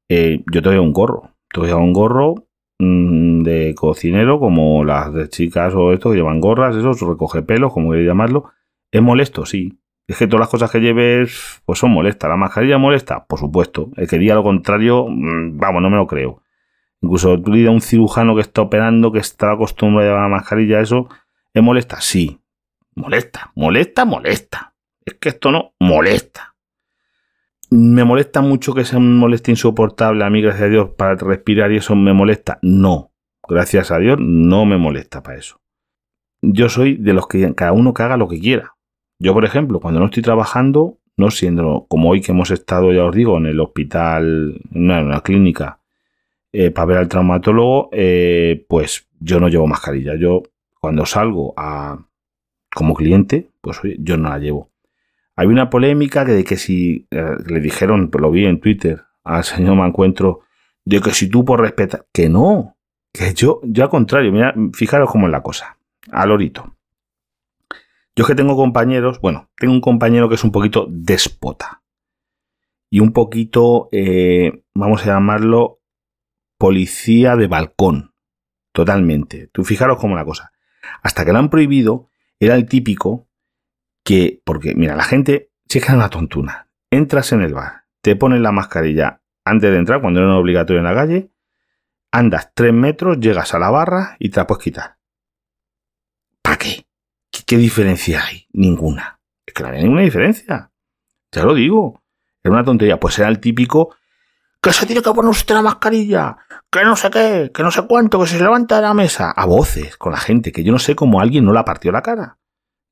Eh, 0.09 0.42
yo 0.50 0.62
te 0.62 0.71
doy 0.71 0.78
un 0.78 0.92
gorro, 0.92 1.30
te 1.52 1.61
doy 1.61 1.73
un 1.73 1.92
gorro 1.92 2.35
mm, 2.78 3.42
de 3.42 3.75
cocinero 3.75 4.38
como 4.38 4.85
las 4.85 5.12
de 5.12 5.28
chicas 5.28 5.75
o 5.75 5.92
esto 5.92 6.11
que 6.11 6.16
llevan 6.16 6.40
gorras, 6.40 6.76
eso, 6.76 6.92
recoge 6.92 7.42
pelos, 7.42 7.73
como 7.73 7.90
queréis 7.90 8.09
llamarlo. 8.09 8.50
Es 8.90 9.02
molesto, 9.02 9.47
sí, 9.47 9.78
es 10.06 10.16
que 10.16 10.26
todas 10.26 10.40
las 10.40 10.49
cosas 10.49 10.71
que 10.71 10.80
lleves, 10.80 11.62
pues 11.64 11.78
son 11.78 11.92
molestas. 11.92 12.28
¿La 12.28 12.37
mascarilla 12.37 12.78
molesta? 12.78 13.25
Por 13.25 13.38
supuesto. 13.38 13.90
El 13.97 14.09
que 14.09 14.18
diga 14.18 14.35
lo 14.35 14.42
contrario, 14.42 15.06
mm, 15.09 15.56
vamos, 15.56 15.82
no 15.82 15.90
me 15.90 15.97
lo 15.97 16.06
creo. 16.06 16.42
Incluso 17.00 17.40
tú 17.40 17.52
le 17.52 17.66
a 17.66 17.71
un 17.71 17.80
cirujano 17.80 18.35
que 18.35 18.42
está 18.42 18.62
operando, 18.62 19.12
que 19.12 19.18
está 19.18 19.52
acostumbrado 19.52 20.09
a 20.09 20.12
llevar 20.12 20.30
la 20.30 20.37
mascarilla, 20.37 20.80
eso, 20.80 21.09
¿es 21.52 21.62
molesta? 21.62 22.00
Sí. 22.00 22.40
Molesta, 22.94 23.50
molesta, 23.54 24.04
molesta. 24.04 24.75
Es 25.04 25.14
que 25.14 25.30
esto 25.30 25.50
no 25.50 25.75
molesta. 25.80 26.54
¿Me 27.71 28.04
molesta 28.04 28.42
mucho 28.42 28.75
que 28.75 28.85
sea 28.85 28.99
un 28.99 29.16
molesta 29.16 29.50
insoportable 29.50 30.25
a 30.25 30.30
mí, 30.30 30.42
gracias 30.42 30.64
a 30.64 30.68
Dios, 30.68 30.90
para 30.90 31.14
respirar 31.14 31.73
y 31.73 31.78
eso 31.78 31.97
me 31.97 32.12
molesta? 32.12 32.59
No. 32.62 33.12
Gracias 33.49 33.90
a 33.90 33.99
Dios, 33.99 34.18
no 34.21 34.66
me 34.66 34.76
molesta 34.76 35.23
para 35.23 35.38
eso. 35.38 35.61
Yo 36.42 36.68
soy 36.68 36.97
de 36.97 37.14
los 37.14 37.26
que 37.26 37.54
cada 37.54 37.73
uno 37.73 37.94
que 37.94 38.02
haga 38.02 38.16
lo 38.16 38.28
que 38.28 38.40
quiera. 38.40 38.76
Yo, 39.23 39.35
por 39.35 39.45
ejemplo, 39.45 39.79
cuando 39.79 40.00
no 40.00 40.07
estoy 40.07 40.25
trabajando, 40.25 40.99
no 41.17 41.31
siendo 41.31 41.87
como 41.88 42.11
hoy 42.11 42.21
que 42.21 42.33
hemos 42.33 42.50
estado, 42.50 42.93
ya 42.93 43.05
os 43.05 43.14
digo, 43.14 43.38
en 43.38 43.47
el 43.47 43.61
hospital, 43.61 44.61
en 44.73 44.91
una 44.91 45.21
clínica, 45.21 45.79
eh, 46.50 46.73
para 46.73 46.87
ver 46.87 46.99
al 46.99 47.09
traumatólogo, 47.09 47.88
eh, 47.93 48.67
pues 48.69 49.07
yo 49.21 49.38
no 49.38 49.47
llevo 49.47 49.69
mascarilla. 49.69 50.17
Yo 50.17 50.43
cuando 50.81 51.07
salgo 51.07 51.55
a, 51.57 52.05
como 52.75 52.95
cliente, 52.95 53.49
pues 53.61 53.79
yo 54.00 54.17
no 54.17 54.29
la 54.29 54.41
llevo. 54.41 54.73
Hay 55.37 55.47
una 55.47 55.71
polémica 55.71 56.25
de 56.25 56.43
que 56.43 56.57
si 56.57 57.07
eh, 57.12 57.37
le 57.47 57.61
dijeron, 57.61 58.11
lo 58.12 58.31
vi 58.33 58.47
en 58.47 58.59
Twitter 58.59 59.02
al 59.23 59.45
señor 59.45 59.76
Mancuentro, 59.76 60.41
de 60.85 61.00
que 61.00 61.12
si 61.12 61.31
tú 61.31 61.45
por 61.45 61.61
respetar, 61.61 62.07
que 62.12 62.29
no, 62.29 62.76
que 63.12 63.35
yo, 63.35 63.61
yo 63.62 63.85
al 63.85 63.91
contrario, 63.91 64.33
mira, 64.33 64.52
fijaros 64.73 65.09
cómo 65.09 65.26
es 65.26 65.31
la 65.31 65.45
cosa, 65.45 65.79
al 66.11 66.33
orito. 66.33 66.75
Yo 68.14 68.26
que 68.26 68.35
tengo 68.35 68.57
compañeros, 68.57 69.21
bueno, 69.21 69.50
tengo 69.57 69.73
un 69.73 69.81
compañero 69.81 70.28
que 70.28 70.35
es 70.35 70.45
un 70.45 70.52
poquito 70.52 70.87
déspota 70.90 71.83
y 72.90 73.00
un 73.00 73.12
poquito, 73.12 73.88
eh, 73.90 74.64
vamos 74.75 75.02
a 75.02 75.07
llamarlo, 75.07 75.81
policía 76.59 77.37
de 77.37 77.47
balcón, 77.47 78.14
totalmente. 78.73 79.49
Tú 79.49 79.64
fijaros 79.64 79.99
cómo 79.99 80.14
es 80.14 80.21
la 80.21 80.26
cosa. 80.26 80.52
Hasta 81.02 81.25
que 81.25 81.33
lo 81.33 81.38
han 81.38 81.49
prohibido, 81.49 82.11
era 82.38 82.54
el 82.54 82.66
típico 82.66 83.28
que, 84.04 84.42
porque 84.45 84.75
mira, 84.75 84.95
la 84.95 85.04
gente, 85.04 85.50
si 85.69 85.78
es 85.78 85.88
una 85.88 86.11
tontuna, 86.11 86.69
entras 86.90 87.33
en 87.33 87.40
el 87.40 87.54
bar, 87.54 87.85
te 88.02 88.14
pones 88.14 88.40
la 88.40 88.52
mascarilla 88.52 89.23
antes 89.45 89.71
de 89.71 89.78
entrar, 89.78 90.02
cuando 90.02 90.21
era 90.21 90.37
obligatorio 90.37 90.81
en 90.81 90.85
la 90.87 90.95
calle, 90.95 91.33
andas 92.11 92.52
tres 92.54 92.75
metros, 92.75 93.19
llegas 93.21 93.54
a 93.54 93.59
la 93.59 93.71
barra 93.71 94.16
y 94.19 94.28
te 94.28 94.38
la 94.38 94.47
puedes 94.47 94.64
quitar. 94.64 94.99
¿Para 96.42 96.59
qué? 96.59 96.85
Qué? 97.46 97.56
diferencia 97.56 98.24
hay? 98.24 98.46
Ninguna. 98.52 99.18
Es 99.46 99.54
que 99.54 99.62
no 99.62 99.70
hay 99.70 99.82
ninguna 99.82 100.02
diferencia. 100.02 100.70
Ya 101.32 101.42
lo 101.42 101.54
digo. 101.54 102.02
Era 102.42 102.54
una 102.54 102.64
tontería. 102.64 103.00
Pues 103.00 103.18
era 103.18 103.28
el 103.28 103.40
típico 103.40 103.94
que 104.62 104.72
se 104.72 104.86
tiene 104.86 105.02
que 105.02 105.10
poner 105.10 105.28
usted 105.28 105.56
la 105.56 105.62
mascarilla, 105.62 106.36
que 106.70 106.84
no 106.84 106.94
sé 106.94 107.10
qué, 107.10 107.50
que 107.52 107.64
no 107.64 107.72
sé 107.72 107.82
cuánto, 107.82 108.20
que 108.20 108.28
se 108.28 108.38
levanta 108.38 108.76
de 108.76 108.82
la 108.82 108.94
mesa. 108.94 109.32
A 109.32 109.44
voces 109.44 109.96
con 109.96 110.12
la 110.12 110.18
gente, 110.18 110.52
que 110.52 110.62
yo 110.62 110.70
no 110.70 110.78
sé 110.78 110.94
cómo 110.94 111.20
alguien 111.20 111.44
no 111.44 111.52
la 111.52 111.64
partió 111.64 111.90
la 111.90 112.00
cara. 112.00 112.38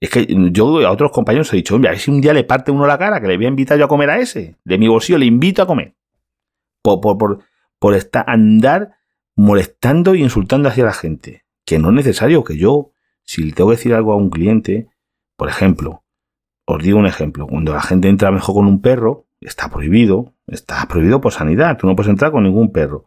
Es 0.00 0.10
que 0.10 0.26
yo 0.50 0.84
a 0.84 0.90
otros 0.90 1.12
compañeros 1.12 1.52
he 1.52 1.56
dicho, 1.56 1.76
hombre, 1.76 1.90
a 1.90 1.92
ver 1.92 2.00
si 2.00 2.10
un 2.10 2.20
día 2.20 2.34
le 2.34 2.42
parte 2.42 2.72
uno 2.72 2.86
la 2.86 2.98
cara, 2.98 3.20
que 3.20 3.28
le 3.28 3.36
voy 3.36 3.46
a 3.46 3.50
invitar 3.50 3.78
yo 3.78 3.84
a 3.84 3.88
comer 3.88 4.10
a 4.10 4.18
ese. 4.18 4.56
De 4.64 4.78
mi 4.78 4.88
bolsillo 4.88 5.18
le 5.18 5.26
invito 5.26 5.62
a 5.62 5.66
comer. 5.66 5.94
Por, 6.82 7.00
por, 7.00 7.44
por, 7.78 7.94
estar, 7.94 8.24
andar 8.26 8.96
molestando 9.36 10.16
y 10.16 10.22
insultando 10.22 10.68
hacia 10.70 10.84
la 10.84 10.92
gente. 10.92 11.44
Que 11.64 11.78
no 11.78 11.90
es 11.90 11.94
necesario 11.94 12.42
que 12.42 12.56
yo, 12.56 12.90
si 13.30 13.44
le 13.44 13.52
tengo 13.52 13.70
que 13.70 13.76
decir 13.76 13.94
algo 13.94 14.12
a 14.12 14.16
un 14.16 14.28
cliente, 14.28 14.88
por 15.36 15.48
ejemplo, 15.48 16.02
os 16.64 16.82
digo 16.82 16.98
un 16.98 17.06
ejemplo, 17.06 17.46
cuando 17.46 17.72
la 17.72 17.80
gente 17.80 18.08
entra 18.08 18.32
mejor 18.32 18.56
con 18.56 18.66
un 18.66 18.82
perro, 18.82 19.28
está 19.40 19.70
prohibido, 19.70 20.34
está 20.48 20.84
prohibido 20.88 21.20
por 21.20 21.30
sanidad, 21.30 21.78
tú 21.78 21.86
no 21.86 21.94
puedes 21.94 22.10
entrar 22.10 22.32
con 22.32 22.42
ningún 22.42 22.72
perro. 22.72 23.06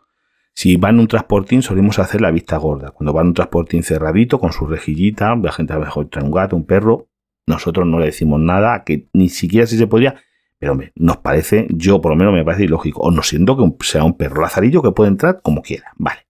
Si 0.54 0.78
van 0.78 0.96
en 0.96 1.02
un 1.02 1.08
transportín, 1.10 1.62
solemos 1.62 2.00
hacer 2.00 2.22
la 2.22 2.32
vista 2.32 2.56
gorda. 2.56 2.92
Cuando 2.92 3.12
van 3.12 3.24
en 3.24 3.28
un 3.28 3.34
transportín 3.34 3.84
cerradito, 3.84 4.40
con 4.40 4.54
su 4.54 4.66
rejillita, 4.66 5.36
la 5.36 5.52
gente 5.52 5.74
a 5.74 5.76
lo 5.76 5.84
mejor 5.84 6.08
trae 6.08 6.24
un 6.24 6.32
gato, 6.32 6.56
un 6.56 6.66
perro, 6.66 7.10
nosotros 7.46 7.86
no 7.86 8.00
le 8.00 8.06
decimos 8.06 8.40
nada, 8.40 8.86
que 8.86 9.10
ni 9.12 9.28
siquiera 9.28 9.68
si 9.68 9.78
se 9.78 9.88
podría, 9.88 10.16
pero 10.58 10.72
hombre, 10.72 10.94
nos 10.96 11.18
parece, 11.18 11.68
yo 11.70 12.00
por 12.00 12.14
lo 12.14 12.16
menos 12.16 12.34
me 12.34 12.46
parece 12.46 12.64
ilógico, 12.64 13.02
o 13.02 13.12
no 13.12 13.24
siento 13.24 13.58
que 13.58 13.86
sea 13.86 14.06
un 14.06 14.16
perro 14.16 14.42
lazarillo 14.42 14.82
que 14.82 14.92
puede 14.92 15.10
entrar 15.10 15.42
como 15.42 15.62
quiera, 15.62 15.92
vale. 15.98 16.22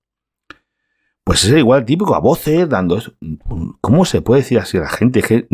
Pues 1.23 1.45
es 1.45 1.57
igual 1.57 1.85
típico, 1.85 2.15
a 2.15 2.19
voces, 2.19 2.67
dando 2.67 2.97
eso. 2.97 3.13
¿Cómo 3.79 4.03
se 4.03 4.21
puede 4.21 4.41
decir 4.41 4.59
así 4.59 4.77
a 4.77 4.81
la 4.81 4.89
gente 4.89 5.21
que, 5.21 5.47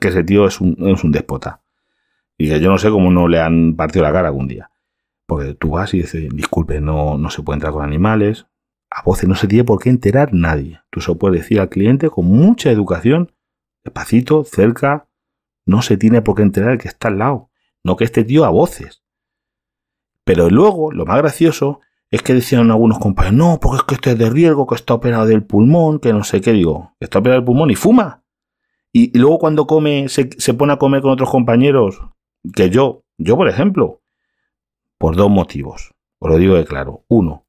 ese 0.00 0.24
tío 0.24 0.46
es 0.46 0.60
un, 0.60 0.76
es 0.88 1.02
un 1.02 1.10
déspota? 1.10 1.62
Y 2.38 2.48
que 2.48 2.60
yo 2.60 2.70
no 2.70 2.78
sé 2.78 2.90
cómo 2.90 3.10
no 3.10 3.26
le 3.26 3.40
han 3.40 3.74
partido 3.74 4.04
la 4.04 4.12
cara 4.12 4.28
algún 4.28 4.46
día. 4.46 4.70
Porque 5.26 5.54
tú 5.54 5.70
vas 5.70 5.92
y 5.94 5.98
dices, 5.98 6.28
disculpe, 6.32 6.80
no, 6.80 7.18
no 7.18 7.30
se 7.30 7.42
puede 7.42 7.56
entrar 7.56 7.72
con 7.72 7.84
animales. 7.84 8.46
A 8.88 9.02
voces 9.02 9.28
no 9.28 9.34
se 9.34 9.48
tiene 9.48 9.64
por 9.64 9.82
qué 9.82 9.90
enterar 9.90 10.32
nadie. 10.32 10.80
Tú 10.90 11.00
se 11.00 11.14
puedes 11.14 11.42
decir 11.42 11.60
al 11.60 11.68
cliente 11.68 12.08
con 12.08 12.26
mucha 12.26 12.70
educación, 12.70 13.32
despacito, 13.84 14.44
cerca, 14.44 15.08
no 15.66 15.82
se 15.82 15.96
tiene 15.96 16.22
por 16.22 16.36
qué 16.36 16.42
enterar 16.42 16.72
el 16.72 16.78
que 16.78 16.88
está 16.88 17.08
al 17.08 17.18
lado. 17.18 17.50
No 17.84 17.96
que 17.96 18.04
este 18.04 18.24
tío 18.24 18.44
a 18.44 18.50
voces. 18.50 19.02
Pero 20.24 20.50
luego, 20.50 20.92
lo 20.92 21.06
más 21.06 21.18
gracioso, 21.18 21.80
es 22.10 22.22
que 22.22 22.34
decían 22.34 22.70
algunos 22.70 22.98
compañeros, 22.98 23.38
no, 23.38 23.58
porque 23.60 23.78
es 23.78 23.82
que 23.84 23.94
este 23.94 24.10
es 24.12 24.18
de 24.18 24.30
riesgo, 24.30 24.66
que 24.66 24.74
está 24.74 24.94
operado 24.94 25.26
del 25.26 25.44
pulmón, 25.44 26.00
que 26.00 26.12
no 26.12 26.24
sé 26.24 26.40
qué, 26.40 26.52
digo, 26.52 26.96
está 27.00 27.20
operado 27.20 27.40
del 27.40 27.46
pulmón 27.46 27.70
y 27.70 27.76
fuma. 27.76 28.24
Y, 28.92 29.16
luego 29.16 29.38
cuando 29.38 29.66
come, 29.66 30.08
se, 30.08 30.30
se, 30.38 30.54
pone 30.54 30.72
a 30.72 30.78
comer 30.78 31.02
con 31.02 31.12
otros 31.12 31.30
compañeros, 31.30 32.00
que 32.54 32.70
yo, 32.70 33.04
yo 33.18 33.36
por 33.36 33.48
ejemplo, 33.48 34.02
por 34.98 35.14
dos 35.14 35.30
motivos. 35.30 35.94
Os 36.18 36.30
lo 36.30 36.36
digo 36.36 36.56
de 36.56 36.64
claro. 36.64 37.04
Uno, 37.08 37.46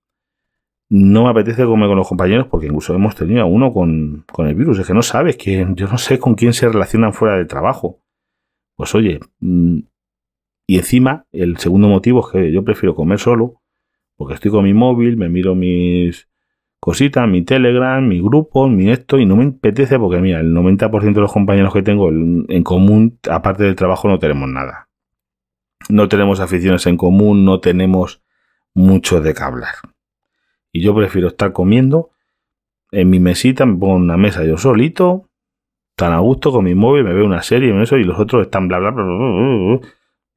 no 0.89 1.23
me 1.23 1.29
apetece 1.29 1.65
comer 1.65 1.87
con 1.87 1.97
los 1.97 2.07
compañeros 2.07 2.47
porque 2.47 2.67
incluso 2.67 2.93
hemos 2.93 3.15
tenido 3.15 3.41
a 3.41 3.45
uno 3.45 3.71
con, 3.73 4.25
el 4.37 4.55
virus. 4.55 4.79
Es 4.79 4.87
que 4.87 4.93
no 4.93 5.01
sabes 5.01 5.37
quién, 5.37 5.75
yo 5.75 5.87
no 5.87 5.97
sé 5.97 6.19
con 6.19 6.35
quién 6.35 6.51
se 6.51 6.67
relacionan 6.67 7.13
fuera 7.13 7.37
de 7.37 7.45
trabajo. 7.45 8.01
Pues 8.75 8.93
oye, 8.93 9.19
mm, 9.39 9.79
y 10.67 10.77
encima, 10.77 11.25
el 11.31 11.57
segundo 11.57 11.87
motivo 11.87 12.25
es 12.25 12.33
que 12.33 12.51
yo 12.51 12.63
prefiero 12.63 12.93
comer 12.93 13.19
solo, 13.19 13.60
porque 14.21 14.35
estoy 14.35 14.51
con 14.51 14.63
mi 14.63 14.73
móvil, 14.73 15.17
me 15.17 15.29
miro 15.29 15.55
mis 15.55 16.29
cositas, 16.79 17.27
mi 17.27 17.43
Telegram, 17.43 18.07
mi 18.07 18.21
grupo, 18.21 18.67
mi 18.69 18.89
esto, 18.89 19.19
y 19.19 19.25
no 19.25 19.35
me 19.35 19.45
apetece 19.45 19.97
porque, 19.99 20.21
mira, 20.21 20.39
el 20.39 20.53
90% 20.53 21.13
de 21.13 21.21
los 21.21 21.33
compañeros 21.33 21.73
que 21.73 21.81
tengo 21.81 22.09
en 22.09 22.63
común, 22.63 23.19
aparte 23.29 23.63
del 23.63 23.75
trabajo, 23.75 24.07
no 24.07 24.19
tenemos 24.19 24.47
nada 24.47 24.87
no 25.89 26.07
tenemos 26.07 26.39
aficiones 26.39 26.85
en 26.87 26.97
común, 26.97 27.45
no 27.45 27.59
tenemos 27.59 28.21
mucho 28.73 29.21
de 29.21 29.33
qué 29.33 29.43
hablar. 29.43 29.75
Y 30.71 30.81
yo 30.81 30.95
prefiero 30.95 31.29
estar 31.29 31.51
comiendo 31.51 32.11
en 32.91 33.09
mi 33.09 33.19
mesita, 33.19 33.65
me 33.65 33.77
pongo 33.77 33.97
en 33.97 34.03
una 34.03 34.17
mesa 34.17 34.43
yo 34.43 34.57
solito, 34.57 35.29
tan 35.95 36.13
a 36.13 36.19
gusto 36.19 36.51
con 36.51 36.65
mi 36.65 36.75
móvil, 36.75 37.03
me 37.03 37.13
veo 37.13 37.25
una 37.25 37.41
serie 37.41 37.73
y 37.73 37.81
eso, 37.81 37.97
y 37.97 38.03
los 38.03 38.19
otros 38.19 38.43
están 38.43 38.67
bla 38.67 38.79
bla 38.79 38.91
bla. 38.91 39.03
bla, 39.03 39.15
bla, 39.15 39.79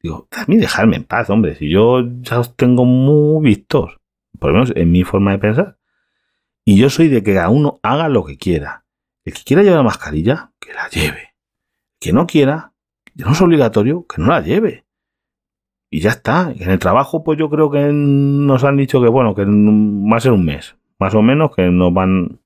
Digo, 0.04 0.28
a 0.30 0.44
mí 0.46 0.58
dejarme 0.58 0.96
en 0.96 1.04
paz, 1.04 1.30
hombre, 1.30 1.56
si 1.56 1.68
yo 1.68 2.02
ya 2.20 2.38
os 2.38 2.54
tengo 2.56 2.84
muy 2.84 3.42
vistos, 3.42 3.98
por 4.38 4.50
lo 4.50 4.54
menos 4.54 4.72
en 4.76 4.92
mi 4.92 5.02
forma 5.02 5.32
de 5.32 5.38
pensar. 5.38 5.78
Y 6.64 6.76
yo 6.76 6.90
soy 6.90 7.08
de 7.08 7.22
que 7.22 7.34
cada 7.34 7.48
uno 7.48 7.80
haga 7.82 8.08
lo 8.08 8.24
que 8.24 8.38
quiera. 8.38 8.84
El 9.24 9.32
que 9.32 9.42
quiera 9.42 9.62
llevar 9.62 9.78
la 9.78 9.84
mascarilla, 9.84 10.52
que 10.60 10.74
la 10.74 10.88
lleve. 10.90 11.20
El 11.20 11.98
que 12.00 12.12
no 12.12 12.26
quiera, 12.26 12.74
no 13.14 13.32
es 13.32 13.40
obligatorio, 13.40 14.06
que 14.06 14.20
no 14.20 14.28
la 14.28 14.42
lleve 14.42 14.84
y 15.94 16.00
ya 16.00 16.10
está. 16.10 16.52
En 16.58 16.70
el 16.70 16.80
trabajo, 16.80 17.22
pues 17.22 17.38
yo 17.38 17.48
creo 17.48 17.70
que 17.70 17.88
nos 17.92 18.64
han 18.64 18.76
dicho 18.76 19.00
que, 19.00 19.06
bueno, 19.06 19.32
que 19.32 19.44
va 19.44 20.16
a 20.16 20.20
ser 20.20 20.32
un 20.32 20.44
mes, 20.44 20.76
más 20.98 21.14
o 21.14 21.22
menos, 21.22 21.54
que 21.54 21.70
nos 21.70 21.94
van, 21.94 22.40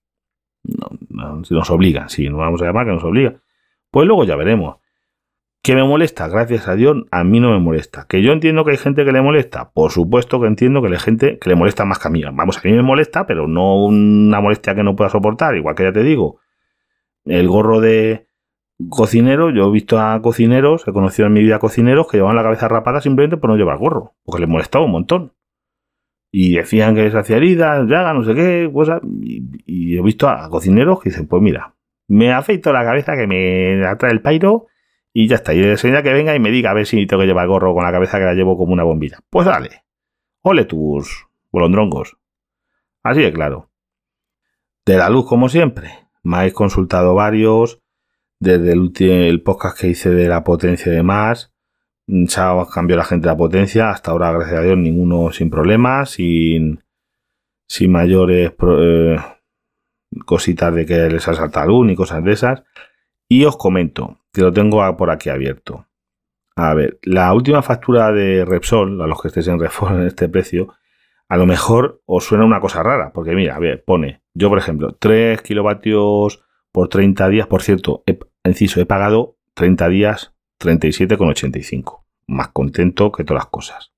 si 1.44 1.54
nos 1.54 1.70
obligan, 1.70 2.10
si 2.10 2.28
nos 2.28 2.40
vamos 2.40 2.60
a 2.60 2.66
llamar 2.66 2.84
que 2.84 2.92
nos 2.92 3.04
obliga. 3.04 3.40
Pues 3.90 4.06
luego 4.06 4.24
ya 4.24 4.36
veremos. 4.36 4.76
¿Qué 5.62 5.74
me 5.74 5.84
molesta? 5.84 6.28
Gracias 6.28 6.68
a 6.68 6.76
Dios, 6.76 7.04
a 7.10 7.24
mí 7.24 7.40
no 7.40 7.50
me 7.50 7.58
molesta. 7.58 8.06
¿Que 8.08 8.22
yo 8.22 8.32
entiendo 8.32 8.64
que 8.64 8.70
hay 8.70 8.76
gente 8.76 9.04
que 9.04 9.12
le 9.12 9.20
molesta? 9.20 9.70
Por 9.70 9.90
supuesto 9.90 10.40
que 10.40 10.46
entiendo 10.46 10.80
que 10.80 10.88
hay 10.88 10.98
gente 10.98 11.38
que 11.38 11.50
le 11.50 11.56
molesta 11.56 11.84
más 11.84 11.98
que 11.98 12.08
a 12.08 12.10
mí. 12.10 12.22
Vamos, 12.24 12.58
a 12.58 12.60
mí 12.64 12.72
me 12.72 12.82
molesta, 12.82 13.26
pero 13.26 13.46
no 13.48 13.84
una 13.84 14.40
molestia 14.40 14.74
que 14.74 14.82
no 14.82 14.96
pueda 14.96 15.10
soportar. 15.10 15.56
Igual 15.56 15.74
que 15.74 15.82
ya 15.82 15.92
te 15.92 16.02
digo, 16.02 16.40
el 17.24 17.48
gorro 17.48 17.80
de, 17.80 18.28
cocinero, 18.88 19.50
yo 19.50 19.68
he 19.68 19.72
visto 19.72 19.98
a 19.98 20.20
cocineros, 20.22 20.86
he 20.86 20.92
conocido 20.92 21.26
en 21.26 21.32
mi 21.32 21.40
vida 21.40 21.58
cocineros 21.58 22.06
que 22.08 22.18
llevaban 22.18 22.36
la 22.36 22.42
cabeza 22.42 22.68
rapada 22.68 23.00
simplemente 23.00 23.36
por 23.36 23.50
no 23.50 23.56
llevar 23.56 23.78
gorro, 23.78 24.14
porque 24.24 24.40
les 24.40 24.48
molestaba 24.48 24.84
un 24.84 24.92
montón. 24.92 25.32
Y 26.30 26.56
decían 26.56 26.94
que 26.94 27.10
se 27.10 27.18
hacía 27.18 27.38
heridas, 27.38 27.86
llaga, 27.88 28.12
no 28.12 28.22
sé 28.22 28.34
qué, 28.34 28.70
cosas. 28.72 29.00
Y, 29.02 29.96
he 29.96 30.02
visto 30.02 30.28
a 30.28 30.48
cocineros 30.50 31.00
que 31.00 31.10
dicen, 31.10 31.26
pues 31.26 31.42
mira, 31.42 31.74
me 32.06 32.32
afeito 32.32 32.72
la 32.72 32.84
cabeza 32.84 33.16
que 33.16 33.26
me 33.26 33.84
atrae 33.86 34.12
el 34.12 34.20
pairo 34.20 34.66
y 35.12 35.28
ya 35.28 35.36
está. 35.36 35.54
Y 35.54 35.62
enseña 35.62 36.02
que 36.02 36.12
venga 36.12 36.34
y 36.34 36.40
me 36.40 36.50
diga 36.50 36.70
a 36.70 36.74
ver 36.74 36.86
si 36.86 37.06
tengo 37.06 37.22
que 37.22 37.26
llevar 37.26 37.48
gorro 37.48 37.74
con 37.74 37.84
la 37.84 37.92
cabeza 37.92 38.18
que 38.18 38.24
la 38.24 38.34
llevo 38.34 38.56
como 38.56 38.72
una 38.72 38.84
bombilla. 38.84 39.18
Pues 39.30 39.46
dale, 39.46 39.84
ole 40.42 40.64
tus 40.64 41.26
bolondrongos. 41.50 42.16
Así 43.02 43.22
de 43.22 43.32
claro. 43.32 43.70
De 44.84 44.96
la 44.96 45.10
luz, 45.10 45.26
como 45.26 45.48
siempre. 45.48 45.90
Me 46.22 46.38
habéis 46.38 46.54
consultado 46.54 47.14
varios 47.14 47.80
desde 48.40 48.72
el, 48.72 48.92
el 49.00 49.42
podcast 49.42 49.78
que 49.78 49.88
hice 49.88 50.10
de 50.10 50.28
la 50.28 50.44
potencia 50.44 50.92
de 50.92 51.02
más, 51.02 51.52
mm, 52.06 52.26
se 52.26 52.40
ha 52.40 52.54
cambiado 52.72 52.98
la 52.98 53.04
gente 53.04 53.26
la 53.26 53.36
potencia. 53.36 53.90
Hasta 53.90 54.10
ahora, 54.10 54.32
gracias 54.32 54.58
a 54.58 54.62
Dios, 54.62 54.78
ninguno 54.78 55.32
sin 55.32 55.50
problemas, 55.50 56.10
sin, 56.10 56.82
sin 57.66 57.92
mayores 57.92 58.52
eh, 58.60 59.16
cositas 60.24 60.74
de 60.74 60.86
que 60.86 61.08
les 61.08 61.26
ha 61.28 61.34
saltado 61.34 61.84
ni 61.84 61.96
cosas 61.96 62.24
de 62.24 62.32
esas. 62.32 62.62
Y 63.28 63.44
os 63.44 63.56
comento, 63.56 64.18
lo 64.40 64.52
tengo 64.52 64.96
por 64.96 65.10
aquí 65.10 65.28
abierto. 65.28 65.86
A 66.56 66.74
ver, 66.74 66.98
la 67.02 67.32
última 67.32 67.62
factura 67.62 68.10
de 68.12 68.44
Repsol, 68.44 69.00
a 69.00 69.06
los 69.06 69.22
que 69.22 69.28
estéis 69.28 69.48
en 69.48 69.60
Repsol 69.60 70.00
en 70.00 70.06
este 70.06 70.28
precio, 70.28 70.74
a 71.28 71.36
lo 71.36 71.46
mejor 71.46 72.02
os 72.06 72.24
suena 72.24 72.44
una 72.44 72.60
cosa 72.60 72.82
rara, 72.82 73.12
porque 73.12 73.34
mira, 73.34 73.54
a 73.54 73.58
ver, 73.58 73.84
pone, 73.84 74.22
yo 74.34 74.48
por 74.48 74.58
ejemplo, 74.58 74.96
3 74.98 75.42
kilovatios 75.42 76.42
por 76.72 76.88
30 76.88 77.28
días. 77.28 77.46
Por 77.46 77.62
cierto, 77.62 78.02
he, 78.06 78.18
inciso, 78.44 78.80
he 78.80 78.86
pagado 78.86 79.36
30 79.54 79.88
días 79.88 80.34
37,85. 80.60 82.04
Más 82.26 82.48
contento 82.48 83.12
que 83.12 83.24
todas 83.24 83.44
las 83.44 83.50
cosas. 83.50 83.92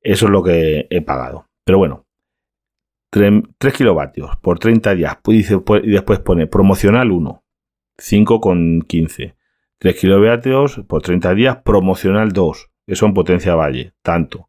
Eso 0.00 0.26
es 0.26 0.32
lo 0.32 0.42
que 0.42 0.86
he 0.90 1.02
pagado. 1.02 1.48
Pero 1.64 1.78
bueno, 1.78 2.06
3, 3.10 3.42
kilovatios 3.76 4.36
por 4.36 4.58
30 4.58 4.94
días. 4.94 5.18
Pues 5.22 5.52
pues, 5.64 5.84
y 5.84 5.90
después 5.90 6.20
pone 6.20 6.46
promocional 6.46 7.10
1, 7.10 7.44
5,15. 8.00 9.34
3 9.78 9.98
kilovatios 9.98 10.82
por 10.88 11.02
30 11.02 11.34
días, 11.34 11.56
promocional 11.64 12.32
2. 12.32 12.70
Eso 12.86 13.06
en 13.06 13.14
potencia 13.14 13.54
valle, 13.54 13.92
tanto. 14.02 14.48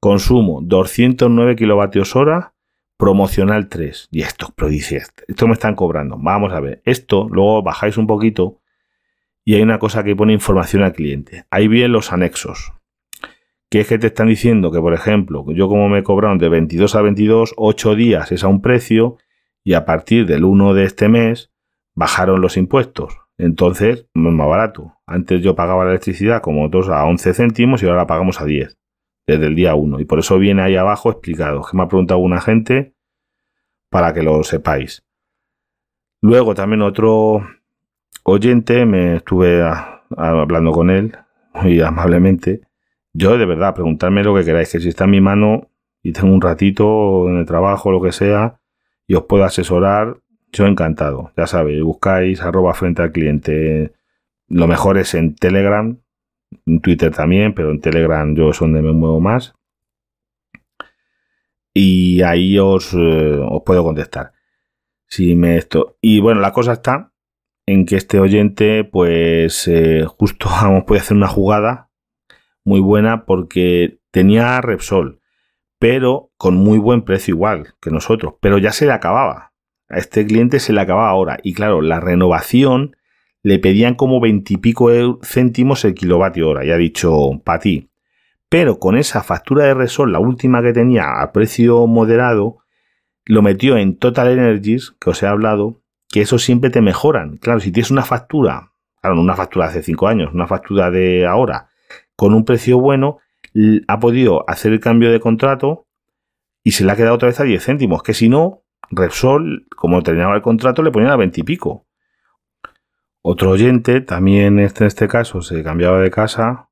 Consumo 0.00 0.60
209 0.62 1.56
kilovatios 1.56 2.16
hora, 2.16 2.54
promocional 2.96 3.68
3. 3.68 4.08
Y 4.10 4.22
esto, 4.22 4.52
pero 4.56 4.70
esto 4.70 5.46
me 5.46 5.52
están 5.52 5.74
cobrando. 5.74 6.16
Vamos 6.18 6.52
a 6.52 6.60
ver, 6.60 6.82
esto 6.84 7.28
luego 7.30 7.62
bajáis 7.62 7.96
un 7.96 8.06
poquito 8.06 8.60
y 9.44 9.54
hay 9.54 9.62
una 9.62 9.78
cosa 9.78 10.02
que 10.02 10.16
pone 10.16 10.32
información 10.32 10.82
al 10.82 10.92
cliente. 10.92 11.46
Ahí 11.50 11.68
vienen 11.68 11.92
los 11.92 12.12
anexos. 12.12 12.72
Que 13.70 13.80
es 13.80 13.88
que 13.88 13.98
te 13.98 14.08
están 14.08 14.28
diciendo 14.28 14.70
que, 14.70 14.80
por 14.80 14.94
ejemplo, 14.94 15.44
yo 15.52 15.68
como 15.68 15.88
me 15.88 16.02
cobraron 16.02 16.38
de 16.38 16.48
22 16.48 16.94
a 16.94 17.02
22, 17.02 17.54
8 17.56 17.94
días 17.94 18.32
es 18.32 18.44
a 18.44 18.48
un 18.48 18.60
precio 18.60 19.16
y 19.64 19.74
a 19.74 19.84
partir 19.84 20.26
del 20.26 20.44
1 20.44 20.74
de 20.74 20.84
este 20.84 21.08
mes 21.08 21.50
bajaron 21.96 22.40
los 22.40 22.56
impuestos. 22.56 23.18
Entonces, 23.38 24.06
es 24.14 24.22
más 24.22 24.48
barato. 24.48 24.94
Antes 25.06 25.42
yo 25.42 25.56
pagaba 25.56 25.84
la 25.84 25.90
electricidad 25.90 26.40
como 26.40 26.68
2 26.68 26.88
a 26.90 27.04
11 27.04 27.34
céntimos 27.34 27.82
y 27.82 27.86
ahora 27.86 27.98
la 27.98 28.06
pagamos 28.06 28.40
a 28.40 28.44
10 28.44 28.78
desde 29.26 29.46
el 29.46 29.56
día 29.56 29.74
1. 29.74 30.00
Y 30.00 30.04
por 30.04 30.20
eso 30.20 30.38
viene 30.38 30.62
ahí 30.62 30.76
abajo 30.76 31.10
explicado, 31.10 31.62
que 31.62 31.76
me 31.76 31.82
ha 31.82 31.88
preguntado 31.88 32.20
una 32.20 32.40
gente 32.40 32.94
para 33.90 34.14
que 34.14 34.22
lo 34.22 34.42
sepáis. 34.44 35.04
Luego 36.22 36.54
también 36.54 36.82
otro 36.82 37.42
oyente, 38.24 38.86
me 38.86 39.16
estuve 39.16 39.62
hablando 40.16 40.72
con 40.72 40.90
él 40.90 41.16
muy 41.54 41.80
amablemente. 41.80 42.60
Yo 43.12 43.38
de 43.38 43.46
verdad, 43.46 43.74
preguntarme 43.74 44.22
lo 44.22 44.34
que 44.34 44.44
queráis, 44.44 44.70
que 44.70 44.80
si 44.80 44.88
está 44.88 45.04
en 45.04 45.10
mi 45.10 45.20
mano 45.20 45.70
y 46.02 46.12
tengo 46.12 46.32
un 46.32 46.40
ratito 46.40 47.28
en 47.28 47.38
el 47.38 47.46
trabajo, 47.46 47.90
lo 47.90 48.00
que 48.02 48.12
sea, 48.12 48.60
y 49.06 49.14
os 49.14 49.24
puedo 49.24 49.44
asesorar, 49.44 50.18
yo 50.52 50.66
encantado. 50.66 51.32
Ya 51.36 51.46
sabéis, 51.46 51.82
buscáis 51.82 52.40
arroba 52.42 52.74
frente 52.74 53.02
al 53.02 53.12
cliente. 53.12 53.94
Lo 54.48 54.66
mejor 54.66 54.98
es 54.98 55.14
en 55.14 55.34
Telegram, 55.34 55.98
en 56.66 56.80
Twitter 56.80 57.14
también, 57.14 57.54
pero 57.54 57.70
en 57.70 57.80
Telegram 57.80 58.34
yo 58.34 58.50
es 58.50 58.58
donde 58.58 58.82
me 58.82 58.92
muevo 58.92 59.20
más. 59.20 59.54
Y 61.74 62.22
ahí 62.22 62.58
os, 62.58 62.94
eh, 62.94 63.40
puedo 63.64 63.84
contestar. 63.84 64.32
Si 65.08 65.34
me 65.34 65.56
esto. 65.58 65.98
Y 66.00 66.20
bueno, 66.20 66.40
la 66.40 66.52
cosa 66.52 66.72
está 66.72 67.12
en 67.66 67.84
que 67.84 67.96
este 67.96 68.18
oyente, 68.18 68.84
pues 68.84 69.68
eh, 69.68 70.04
justo 70.06 70.48
vamos, 70.50 70.84
puede 70.86 71.00
hacer 71.00 71.16
una 71.16 71.28
jugada 71.28 71.90
muy 72.64 72.80
buena 72.80 73.26
porque 73.26 74.00
tenía 74.10 74.60
Repsol, 74.60 75.20
pero 75.78 76.32
con 76.36 76.56
muy 76.56 76.78
buen 76.78 77.02
precio 77.02 77.34
igual 77.34 77.74
que 77.80 77.90
nosotros, 77.90 78.34
pero 78.40 78.58
ya 78.58 78.72
se 78.72 78.86
le 78.86 78.92
acababa. 78.92 79.52
A 79.88 79.98
este 79.98 80.26
cliente 80.26 80.60
se 80.60 80.72
le 80.72 80.80
acababa 80.80 81.08
ahora. 81.08 81.38
Y 81.42 81.54
claro, 81.54 81.80
la 81.80 82.00
renovación 82.00 82.96
le 83.42 83.58
pedían 83.58 83.94
como 83.94 84.20
veintipico 84.20 84.90
céntimos 85.22 85.84
el 85.84 85.94
kilovatio 85.94 86.48
hora. 86.48 86.64
Ya 86.64 86.76
dicho, 86.76 87.40
para 87.44 87.60
ti. 87.60 87.90
Pero 88.48 88.78
con 88.78 88.96
esa 88.96 89.22
factura 89.22 89.64
de 89.64 89.74
Resol, 89.74 90.12
la 90.12 90.20
última 90.20 90.62
que 90.62 90.72
tenía 90.72 91.20
a 91.20 91.32
precio 91.32 91.86
moderado, 91.86 92.58
lo 93.24 93.42
metió 93.42 93.76
en 93.76 93.96
Total 93.96 94.28
Energies, 94.28 94.94
que 95.00 95.10
os 95.10 95.22
he 95.22 95.26
hablado, 95.26 95.80
que 96.08 96.20
eso 96.20 96.38
siempre 96.38 96.70
te 96.70 96.80
mejoran. 96.80 97.38
Claro, 97.38 97.60
si 97.60 97.72
tienes 97.72 97.90
una 97.90 98.02
factura, 98.02 98.72
claro, 99.00 99.20
una 99.20 99.34
factura 99.34 99.66
de 99.66 99.70
hace 99.72 99.82
cinco 99.82 100.06
años, 100.06 100.32
una 100.32 100.46
factura 100.46 100.90
de 100.90 101.26
ahora, 101.26 101.68
con 102.14 102.34
un 102.34 102.44
precio 102.44 102.78
bueno, 102.78 103.18
ha 103.88 104.00
podido 104.00 104.48
hacer 104.48 104.72
el 104.72 104.80
cambio 104.80 105.10
de 105.10 105.20
contrato 105.20 105.86
y 106.62 106.72
se 106.72 106.84
le 106.84 106.92
ha 106.92 106.96
quedado 106.96 107.14
otra 107.14 107.28
vez 107.28 107.40
a 107.40 107.44
10 107.44 107.64
céntimos, 107.64 108.02
que 108.02 108.14
si 108.14 108.28
no, 108.28 108.62
Repsol, 108.90 109.66
como 109.76 110.02
terminaba 110.02 110.36
el 110.36 110.42
contrato, 110.42 110.82
le 110.82 110.90
ponían 110.90 111.12
a 111.12 111.16
20 111.16 111.40
y 111.40 111.44
pico. 111.44 111.86
Otro 113.22 113.50
oyente, 113.50 114.00
también 114.00 114.58
este, 114.60 114.84
en 114.84 114.88
este 114.88 115.08
caso, 115.08 115.42
se 115.42 115.62
cambiaba 115.64 116.00
de 116.00 116.10
casa 116.10 116.68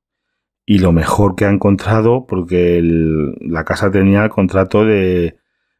y 0.65 0.79
lo 0.79 0.91
mejor 0.91 1.35
que 1.35 1.45
ha 1.45 1.49
encontrado, 1.49 2.25
porque 2.25 2.79
la 3.41 3.65
casa 3.65 3.91
tenía 3.91 4.23
el 4.23 4.29
contrato 4.29 4.85
de 4.85 5.37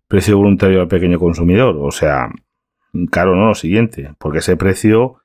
precio 0.07 0.37
voluntario 0.37 0.81
al 0.81 0.87
pequeño 0.87 1.17
consumidor. 1.17 1.77
O 1.79 1.91
sea, 1.91 2.29
caro 3.09 3.35
no 3.35 3.47
lo 3.47 3.55
siguiente, 3.55 4.13
porque 4.19 4.39
ese 4.39 4.57
precio, 4.57 5.21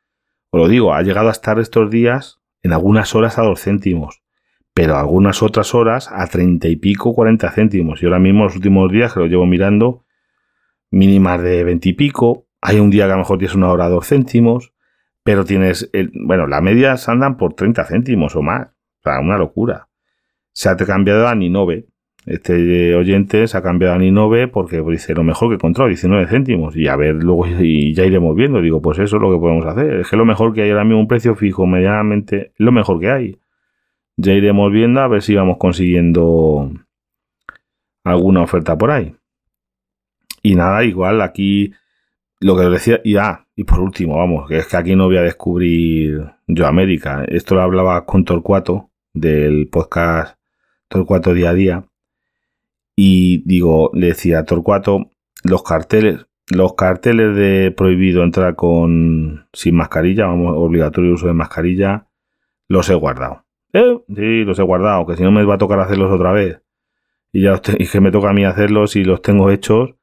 os 0.50 0.60
lo 0.60 0.68
digo, 0.68 0.94
ha 0.94 1.02
llegado 1.02 1.28
a 1.28 1.32
estar 1.32 1.58
estos 1.58 1.90
días 1.90 2.40
en 2.62 2.72
algunas 2.72 3.14
horas 3.14 3.38
a 3.38 3.42
2 3.42 3.60
céntimos, 3.60 4.22
pero 4.72 4.96
algunas 4.96 5.42
otras 5.42 5.74
horas 5.74 6.08
a 6.12 6.26
30 6.26 6.68
y 6.68 6.76
pico, 6.76 7.12
40 7.12 7.50
céntimos. 7.50 8.02
Y 8.02 8.06
ahora 8.06 8.18
mismo, 8.18 8.44
los 8.44 8.54
últimos 8.54 8.90
días 8.90 9.12
que 9.12 9.20
lo 9.20 9.26
llevo 9.26 9.46
mirando, 9.46 10.04
mínimas 10.90 11.42
de 11.42 11.64
20 11.64 11.88
y 11.88 11.92
pico. 11.92 12.46
Hay 12.60 12.78
un 12.80 12.90
día 12.90 13.06
que 13.06 13.12
a 13.12 13.14
lo 13.14 13.20
mejor 13.20 13.38
tienes 13.38 13.54
una 13.54 13.70
hora 13.70 13.88
2 13.88 14.06
céntimos, 14.06 14.72
pero 15.22 15.44
tienes, 15.44 15.88
el, 15.92 16.12
bueno, 16.14 16.46
las 16.46 16.62
medias 16.62 17.08
andan 17.08 17.36
por 17.36 17.54
30 17.54 17.84
céntimos 17.84 18.36
o 18.36 18.42
más. 18.42 18.68
O 18.68 19.02
sea, 19.02 19.20
una 19.20 19.38
locura. 19.38 19.88
Se 20.52 20.68
ha 20.68 20.76
cambiado 20.76 21.28
a 21.28 21.34
Ninove. 21.34 21.86
Este 22.26 22.94
oyente 22.94 23.46
se 23.48 23.56
ha 23.56 23.62
cambiado 23.62 23.94
a 23.94 23.98
Ninove 23.98 24.46
porque 24.48 24.82
dice 24.82 25.14
lo 25.14 25.24
mejor 25.24 25.48
que 25.48 25.54
encontrado, 25.54 25.88
19 25.88 26.26
céntimos. 26.26 26.76
Y 26.76 26.86
a 26.86 26.96
ver, 26.96 27.14
luego 27.14 27.46
y 27.60 27.94
ya 27.94 28.04
iremos 28.04 28.36
viendo. 28.36 28.60
Digo, 28.60 28.82
pues 28.82 28.98
eso 28.98 29.16
es 29.16 29.22
lo 29.22 29.32
que 29.32 29.38
podemos 29.38 29.64
hacer. 29.66 30.00
Es 30.00 30.10
que 30.10 30.16
lo 30.16 30.24
mejor 30.24 30.52
que 30.52 30.62
hay 30.62 30.70
ahora 30.70 30.84
mismo, 30.84 31.00
un 31.00 31.08
precio 31.08 31.34
fijo 31.34 31.66
medianamente, 31.66 32.52
lo 32.56 32.72
mejor 32.72 33.00
que 33.00 33.10
hay. 33.10 33.40
Ya 34.16 34.34
iremos 34.34 34.70
viendo 34.70 35.00
a 35.00 35.08
ver 35.08 35.22
si 35.22 35.34
vamos 35.34 35.56
consiguiendo 35.58 36.70
alguna 38.04 38.42
oferta 38.42 38.76
por 38.76 38.90
ahí. 38.90 39.14
Y 40.42 40.54
nada, 40.54 40.84
igual 40.84 41.20
aquí 41.20 41.72
lo 42.40 42.56
que 42.56 42.64
os 42.64 42.72
decía, 42.72 43.00
y, 43.04 43.16
ah, 43.16 43.46
y 43.54 43.64
por 43.64 43.80
último, 43.80 44.16
vamos, 44.16 44.48
que 44.48 44.58
es 44.58 44.66
que 44.66 44.76
aquí 44.76 44.96
no 44.96 45.06
voy 45.06 45.18
a 45.18 45.22
descubrir 45.22 46.24
yo 46.46 46.66
América. 46.66 47.24
Esto 47.28 47.54
lo 47.54 47.62
hablaba 47.62 48.06
con 48.06 48.24
Torcuato 48.24 48.90
del 49.12 49.68
podcast 49.68 50.38
Torcuato 50.88 51.34
Día 51.34 51.50
a 51.50 51.54
Día. 51.54 51.84
Y 52.96 53.42
digo, 53.46 53.90
le 53.92 54.08
decía 54.08 54.40
a 54.40 54.44
Torcuato, 54.44 55.10
los 55.44 55.62
carteles, 55.62 56.26
los 56.50 56.74
carteles 56.74 57.36
de 57.36 57.72
prohibido 57.76 58.24
entrar 58.24 58.56
con 58.56 59.46
sin 59.52 59.76
mascarilla, 59.76 60.26
vamos, 60.26 60.54
obligatorio 60.56 61.12
uso 61.12 61.26
de 61.26 61.34
mascarilla, 61.34 62.08
los 62.68 62.88
he 62.88 62.94
guardado. 62.94 63.44
¿Eh? 63.74 63.98
Sí, 64.08 64.44
los 64.44 64.58
he 64.58 64.62
guardado, 64.62 65.06
que 65.06 65.16
si 65.16 65.22
no 65.22 65.30
me 65.30 65.44
va 65.44 65.54
a 65.54 65.58
tocar 65.58 65.78
hacerlos 65.80 66.10
otra 66.10 66.32
vez. 66.32 66.62
Y 67.32 67.42
ya 67.42 67.60
y 67.78 67.86
que 67.86 68.00
me 68.00 68.10
toca 68.10 68.30
a 68.30 68.32
mí 68.32 68.44
hacerlos 68.44 68.96
y 68.96 69.04
los 69.04 69.20
tengo 69.20 69.50
hechos 69.50 69.99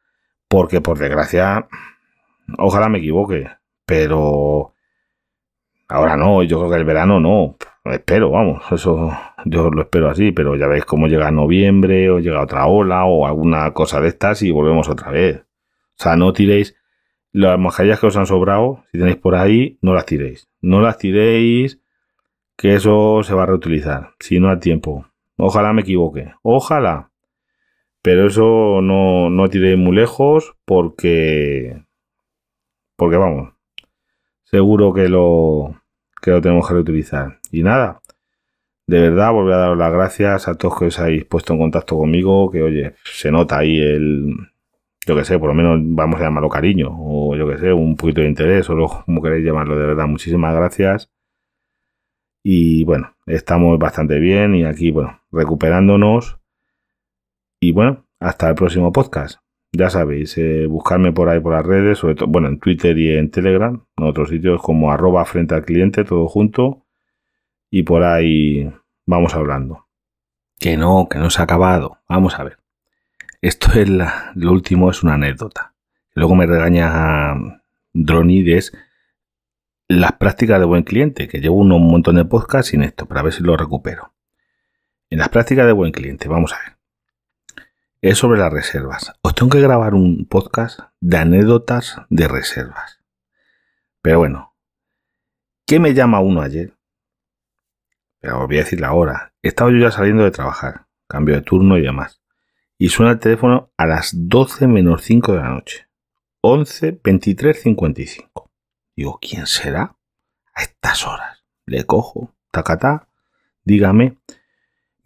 porque 0.47 0.81
por 0.81 0.97
desgracia, 0.97 1.67
ojalá 2.57 2.89
me 2.89 2.99
equivoque, 2.99 3.49
pero 3.85 4.73
ahora 5.87 6.17
no, 6.17 6.43
yo 6.43 6.59
creo 6.59 6.71
que 6.71 6.77
el 6.77 6.85
verano 6.85 7.19
no, 7.19 7.57
espero, 7.85 8.31
vamos, 8.31 8.63
eso 8.71 9.11
yo 9.45 9.69
lo 9.69 9.83
espero 9.83 10.09
así, 10.09 10.31
pero 10.31 10.55
ya 10.55 10.67
veis 10.67 10.85
cómo 10.85 11.07
llega 11.07 11.31
noviembre 11.31 12.09
o 12.09 12.19
llega 12.19 12.41
otra 12.41 12.67
ola 12.67 13.05
o 13.05 13.25
alguna 13.25 13.71
cosa 13.73 14.01
de 14.01 14.09
estas 14.09 14.41
y 14.41 14.51
volvemos 14.51 14.89
otra 14.89 15.11
vez. 15.11 15.43
O 15.99 16.03
sea, 16.03 16.15
no 16.15 16.33
tiréis 16.33 16.75
las 17.31 17.59
mascarillas 17.59 17.99
que 17.99 18.07
os 18.07 18.17
han 18.17 18.25
sobrado, 18.25 18.83
si 18.91 18.97
tenéis 18.97 19.17
por 19.17 19.35
ahí, 19.35 19.77
no 19.81 19.93
las 19.93 20.05
tiréis. 20.05 20.49
No 20.61 20.81
las 20.81 20.97
tiréis, 20.97 21.81
que 22.55 22.75
eso 22.75 23.21
se 23.23 23.33
va 23.33 23.43
a 23.43 23.45
reutilizar, 23.45 24.11
si 24.19 24.39
no 24.39 24.49
a 24.49 24.59
tiempo. 24.59 25.05
Ojalá 25.37 25.73
me 25.73 25.81
equivoque, 25.81 26.33
ojalá. 26.41 27.11
Pero 28.07 28.27
eso 28.27 28.79
no, 28.81 29.29
no 29.29 29.49
tiré 29.49 29.75
muy 29.75 29.93
lejos 29.93 30.55
porque. 30.63 31.83
Porque 32.95 33.17
vamos. 33.17 33.51
Seguro 34.45 34.93
que 34.93 35.09
lo, 35.09 35.75
que 36.21 36.31
lo 36.31 36.39
tenemos 36.39 36.65
que 36.65 36.75
reutilizar. 36.75 37.41
Y 37.51 37.63
nada. 37.63 37.99
De 38.87 39.01
verdad, 39.01 39.33
volver 39.33 39.55
a 39.55 39.57
dar 39.57 39.75
las 39.75 39.91
gracias 39.91 40.47
a 40.47 40.55
todos 40.55 40.79
que 40.79 40.85
os 40.85 40.99
habéis 40.99 41.25
puesto 41.25 41.51
en 41.51 41.59
contacto 41.59 41.97
conmigo. 41.97 42.49
Que 42.49 42.63
oye, 42.63 42.93
se 43.03 43.29
nota 43.29 43.57
ahí 43.57 43.77
el. 43.77 44.37
Yo 45.05 45.13
que 45.17 45.25
sé, 45.25 45.37
por 45.37 45.49
lo 45.49 45.53
menos 45.53 45.77
vamos 45.83 46.21
a 46.21 46.23
llamarlo 46.23 46.47
cariño. 46.47 46.87
O 46.97 47.35
yo 47.35 47.45
que 47.49 47.57
sé, 47.57 47.73
un 47.73 47.97
poquito 47.97 48.21
de 48.21 48.29
interés. 48.29 48.69
O 48.69 49.03
como 49.05 49.21
queréis 49.21 49.43
llamarlo. 49.43 49.77
De 49.77 49.85
verdad, 49.85 50.07
muchísimas 50.07 50.55
gracias. 50.55 51.11
Y 52.41 52.85
bueno, 52.85 53.17
estamos 53.25 53.77
bastante 53.77 54.17
bien. 54.17 54.55
Y 54.55 54.63
aquí, 54.63 54.91
bueno, 54.91 55.19
recuperándonos 55.29 56.36
y 57.59 57.71
bueno, 57.71 58.05
hasta 58.19 58.49
el 58.49 58.55
próximo 58.55 58.91
podcast. 58.91 59.39
Ya 59.71 59.89
sabéis, 59.89 60.37
eh, 60.37 60.65
buscarme 60.65 61.11
por 61.11 61.29
ahí 61.29 61.39
por 61.39 61.53
las 61.53 61.65
redes, 61.65 61.99
sobre 61.99 62.15
todo, 62.15 62.27
bueno, 62.27 62.47
en 62.47 62.59
Twitter 62.59 62.97
y 62.97 63.15
en 63.15 63.29
Telegram, 63.31 63.85
en 63.97 64.03
otros 64.03 64.29
sitios 64.29 64.61
como 64.61 64.91
arroba 64.91 65.25
frente 65.25 65.55
al 65.55 65.65
cliente, 65.65 66.03
todo 66.03 66.27
junto. 66.27 66.85
Y 67.69 67.83
por 67.83 68.03
ahí 68.03 68.71
vamos 69.05 69.35
hablando. 69.35 69.87
Que 70.59 70.77
no, 70.77 71.07
que 71.09 71.19
no 71.19 71.29
se 71.29 71.41
ha 71.41 71.43
acabado. 71.43 71.99
Vamos 72.07 72.39
a 72.39 72.43
ver. 72.43 72.57
Esto 73.41 73.79
es 73.79 73.89
lo 73.89 74.51
último, 74.51 74.89
es 74.89 75.03
una 75.03 75.15
anécdota. 75.15 75.75
Luego 76.15 76.33
me 76.35 76.47
regaña 76.47 77.35
Dronides 77.93 78.73
las 79.87 80.13
prácticas 80.13 80.59
de 80.59 80.65
buen 80.65 80.83
cliente, 80.83 81.27
que 81.27 81.39
llevo 81.39 81.57
un 81.57 81.69
montón 81.69 82.15
de 82.15 82.25
podcasts 82.25 82.71
sin 82.71 82.83
esto, 82.83 83.05
para 83.05 83.21
ver 83.21 83.33
si 83.33 83.43
lo 83.43 83.55
recupero. 83.55 84.13
En 85.09 85.19
las 85.19 85.29
prácticas 85.29 85.65
de 85.65 85.71
buen 85.71 85.91
cliente, 85.91 86.27
vamos 86.27 86.53
a 86.53 86.57
ver. 86.57 86.76
Es 88.01 88.17
sobre 88.17 88.39
las 88.39 88.51
reservas. 88.51 89.13
Os 89.21 89.35
tengo 89.35 89.51
que 89.51 89.61
grabar 89.61 89.93
un 89.93 90.25
podcast 90.25 90.79
de 90.99 91.17
anécdotas 91.17 91.97
de 92.09 92.27
reservas. 92.27 92.99
Pero 94.01 94.19
bueno, 94.19 94.55
¿qué 95.65 95.79
me 95.79 95.93
llama 95.93 96.19
uno 96.19 96.41
ayer? 96.41 96.77
Pero 98.19 98.41
os 98.41 98.47
voy 98.47 98.57
a 98.57 98.63
decir 98.63 98.79
la 98.79 98.93
hora. 98.93 99.33
Estaba 99.41 99.71
yo 99.71 99.77
ya 99.77 99.91
saliendo 99.91 100.23
de 100.23 100.31
trabajar, 100.31 100.87
cambio 101.07 101.35
de 101.35 101.41
turno 101.41 101.77
y 101.77 101.81
demás. 101.81 102.21
Y 102.77 102.89
suena 102.89 103.13
el 103.13 103.19
teléfono 103.19 103.71
a 103.77 103.85
las 103.85 104.11
12 104.13 104.67
menos 104.67 105.01
5 105.03 105.33
de 105.33 105.39
la 105.39 105.49
noche. 105.49 105.87
11, 106.41 107.01
23, 107.03 107.61
55. 107.61 108.51
Digo, 108.95 109.19
¿quién 109.21 109.47
será? 109.47 109.97
A 110.53 110.61
estas 110.61 111.05
horas. 111.05 111.43
Le 111.65 111.85
cojo, 111.85 112.35
tacatá, 112.51 113.07
dígame. 113.63 114.17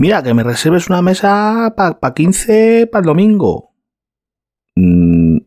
Mira, 0.01 0.23
que 0.23 0.33
me 0.33 0.41
reserves 0.41 0.89
una 0.89 1.03
mesa 1.03 1.75
para 1.77 2.13
15 2.15 2.87
para 2.91 3.01
el 3.01 3.05
domingo. 3.05 3.75
Mm, 4.75 5.37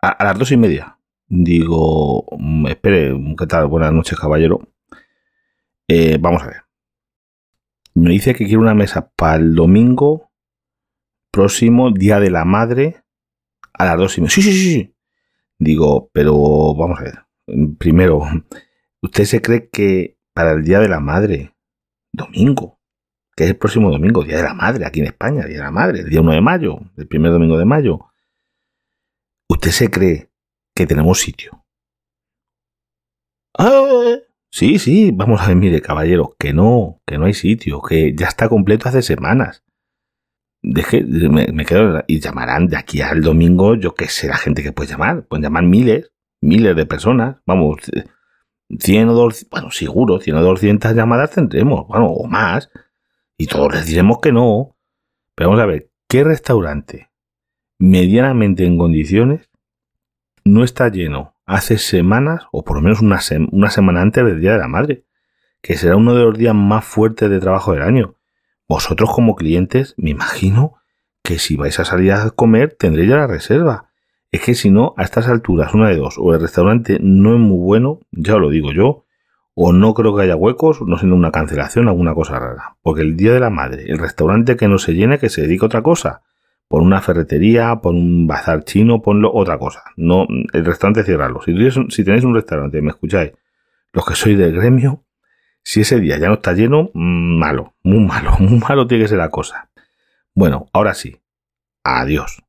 a, 0.00 0.24
las 0.24 0.36
dos 0.40 0.50
y 0.50 0.56
media. 0.56 0.98
Digo, 1.28 2.26
mm, 2.36 2.66
espere, 2.66 3.16
¿qué 3.38 3.46
tal? 3.46 3.68
Buenas 3.68 3.92
noches, 3.92 4.18
caballero. 4.18 4.58
Eh, 5.86 6.18
vamos 6.20 6.42
a 6.42 6.46
ver. 6.46 6.62
Me 7.94 8.10
dice 8.10 8.34
que 8.34 8.44
quiere 8.44 8.58
una 8.58 8.74
mesa 8.74 9.08
para 9.14 9.36
el 9.36 9.54
domingo 9.54 10.32
próximo, 11.30 11.92
Día 11.92 12.18
de 12.18 12.30
la 12.32 12.44
Madre, 12.44 13.04
a 13.72 13.84
las 13.84 13.98
dos 13.98 14.18
y 14.18 14.22
media. 14.22 14.34
Sí, 14.34 14.42
sí, 14.42 14.52
sí. 14.52 14.96
Digo, 15.60 16.10
pero 16.12 16.74
vamos 16.74 16.98
a 16.98 17.04
ver. 17.04 17.18
Primero, 17.78 18.24
¿usted 19.00 19.26
se 19.26 19.40
cree 19.40 19.70
que 19.70 20.18
para 20.34 20.50
el 20.54 20.64
Día 20.64 20.80
de 20.80 20.88
la 20.88 20.98
Madre, 20.98 21.54
domingo, 22.12 22.81
que 23.34 23.44
es 23.44 23.50
el 23.50 23.56
próximo 23.56 23.90
domingo, 23.90 24.24
Día 24.24 24.36
de 24.36 24.42
la 24.42 24.54
Madre, 24.54 24.86
aquí 24.86 25.00
en 25.00 25.06
España, 25.06 25.44
Día 25.44 25.58
de 25.58 25.62
la 25.62 25.70
Madre, 25.70 26.00
el 26.00 26.08
día 26.08 26.20
1 26.20 26.32
de 26.32 26.40
mayo, 26.40 26.78
el 26.96 27.06
primer 27.06 27.32
domingo 27.32 27.58
de 27.58 27.64
mayo. 27.64 28.00
¿Usted 29.48 29.70
se 29.70 29.90
cree 29.90 30.30
que 30.74 30.86
tenemos 30.86 31.20
sitio? 31.20 31.64
¡Ah! 33.58 34.18
Sí, 34.50 34.78
sí, 34.78 35.10
vamos 35.12 35.40
a 35.40 35.48
ver, 35.48 35.56
mire, 35.56 35.80
caballero, 35.80 36.36
que 36.38 36.52
no, 36.52 37.00
que 37.06 37.16
no 37.16 37.24
hay 37.24 37.32
sitio, 37.32 37.80
que 37.80 38.14
ya 38.14 38.26
está 38.26 38.50
completo 38.50 38.88
hace 38.88 39.00
semanas. 39.00 39.64
Deje, 40.62 41.02
me, 41.02 41.46
me 41.48 41.64
quedo 41.64 42.04
y 42.06 42.20
llamarán 42.20 42.68
de 42.68 42.76
aquí 42.76 43.00
al 43.00 43.22
domingo, 43.22 43.74
yo 43.76 43.94
qué 43.94 44.08
sé, 44.08 44.28
la 44.28 44.36
gente 44.36 44.62
que 44.62 44.72
puede 44.72 44.90
llamar, 44.90 45.26
pueden 45.26 45.42
llamar 45.42 45.64
miles, 45.64 46.12
miles 46.42 46.76
de 46.76 46.86
personas, 46.86 47.36
vamos, 47.46 47.78
100 48.78 49.08
o 49.08 49.12
200, 49.14 49.50
bueno, 49.50 49.70
seguro, 49.70 50.20
100 50.20 50.36
o 50.36 50.42
200 50.42 50.94
llamadas 50.94 51.30
tendremos, 51.30 51.86
bueno, 51.88 52.06
o 52.06 52.26
más. 52.26 52.70
Y 53.42 53.46
todos 53.46 53.74
les 53.74 53.86
diremos 53.86 54.20
que 54.20 54.30
no. 54.30 54.76
Pero 55.34 55.50
vamos 55.50 55.64
a 55.64 55.66
ver, 55.66 55.90
¿qué 56.08 56.22
restaurante 56.22 57.10
medianamente 57.80 58.64
en 58.64 58.78
condiciones 58.78 59.50
no 60.44 60.62
está 60.62 60.88
lleno 60.90 61.34
hace 61.44 61.78
semanas, 61.78 62.44
o 62.52 62.62
por 62.62 62.76
lo 62.76 62.82
menos 62.82 63.00
una, 63.00 63.18
una 63.50 63.70
semana 63.70 64.00
antes 64.00 64.24
del 64.24 64.40
Día 64.40 64.52
de 64.52 64.58
la 64.58 64.68
Madre? 64.68 65.06
Que 65.60 65.76
será 65.76 65.96
uno 65.96 66.14
de 66.14 66.22
los 66.22 66.38
días 66.38 66.54
más 66.54 66.84
fuertes 66.84 67.30
de 67.30 67.40
trabajo 67.40 67.72
del 67.72 67.82
año. 67.82 68.14
Vosotros 68.68 69.10
como 69.12 69.34
clientes, 69.34 69.94
me 69.96 70.10
imagino 70.10 70.74
que 71.24 71.40
si 71.40 71.56
vais 71.56 71.80
a 71.80 71.84
salir 71.84 72.12
a 72.12 72.30
comer 72.30 72.76
tendréis 72.78 73.10
ya 73.10 73.16
la 73.16 73.26
reserva. 73.26 73.90
Es 74.30 74.40
que 74.42 74.54
si 74.54 74.70
no, 74.70 74.94
a 74.96 75.02
estas 75.02 75.26
alturas, 75.26 75.74
una 75.74 75.88
de 75.88 75.96
dos, 75.96 76.14
o 76.16 76.32
el 76.32 76.40
restaurante 76.40 76.98
no 77.00 77.34
es 77.34 77.40
muy 77.40 77.58
bueno, 77.58 77.98
ya 78.12 78.36
lo 78.36 78.50
digo 78.50 78.70
yo, 78.72 79.04
o 79.54 79.72
no 79.72 79.94
creo 79.94 80.16
que 80.16 80.22
haya 80.22 80.36
huecos, 80.36 80.80
no 80.82 80.96
siendo 80.98 81.16
una 81.16 81.30
cancelación, 81.30 81.88
alguna 81.88 82.14
cosa 82.14 82.38
rara. 82.38 82.76
Porque 82.82 83.02
el 83.02 83.16
Día 83.16 83.32
de 83.32 83.40
la 83.40 83.50
Madre, 83.50 83.84
el 83.88 83.98
restaurante 83.98 84.56
que 84.56 84.68
no 84.68 84.78
se 84.78 84.94
llene, 84.94 85.18
que 85.18 85.28
se 85.28 85.42
dedique 85.42 85.64
a 85.64 85.66
otra 85.66 85.82
cosa. 85.82 86.22
Por 86.68 86.80
una 86.80 87.02
ferretería, 87.02 87.76
por 87.82 87.94
un 87.94 88.26
bazar 88.26 88.64
chino, 88.64 89.02
ponlo 89.02 89.30
otra 89.32 89.58
cosa. 89.58 89.82
No, 89.96 90.26
el 90.52 90.64
restaurante 90.64 91.04
cierrarlo. 91.04 91.42
Si, 91.42 91.54
si 91.90 92.04
tenéis 92.04 92.24
un 92.24 92.34
restaurante, 92.34 92.80
me 92.80 92.90
escucháis, 92.90 93.32
los 93.92 94.06
que 94.06 94.14
sois 94.14 94.38
del 94.38 94.52
gremio, 94.52 95.04
si 95.62 95.82
ese 95.82 96.00
día 96.00 96.18
ya 96.18 96.28
no 96.28 96.34
está 96.34 96.54
lleno, 96.54 96.90
mm, 96.94 97.38
malo, 97.38 97.74
muy 97.82 98.00
malo, 98.00 98.32
muy 98.38 98.58
malo 98.58 98.86
tiene 98.86 99.04
que 99.04 99.08
ser 99.08 99.18
la 99.18 99.28
cosa. 99.28 99.68
Bueno, 100.34 100.66
ahora 100.72 100.94
sí. 100.94 101.20
Adiós. 101.84 102.42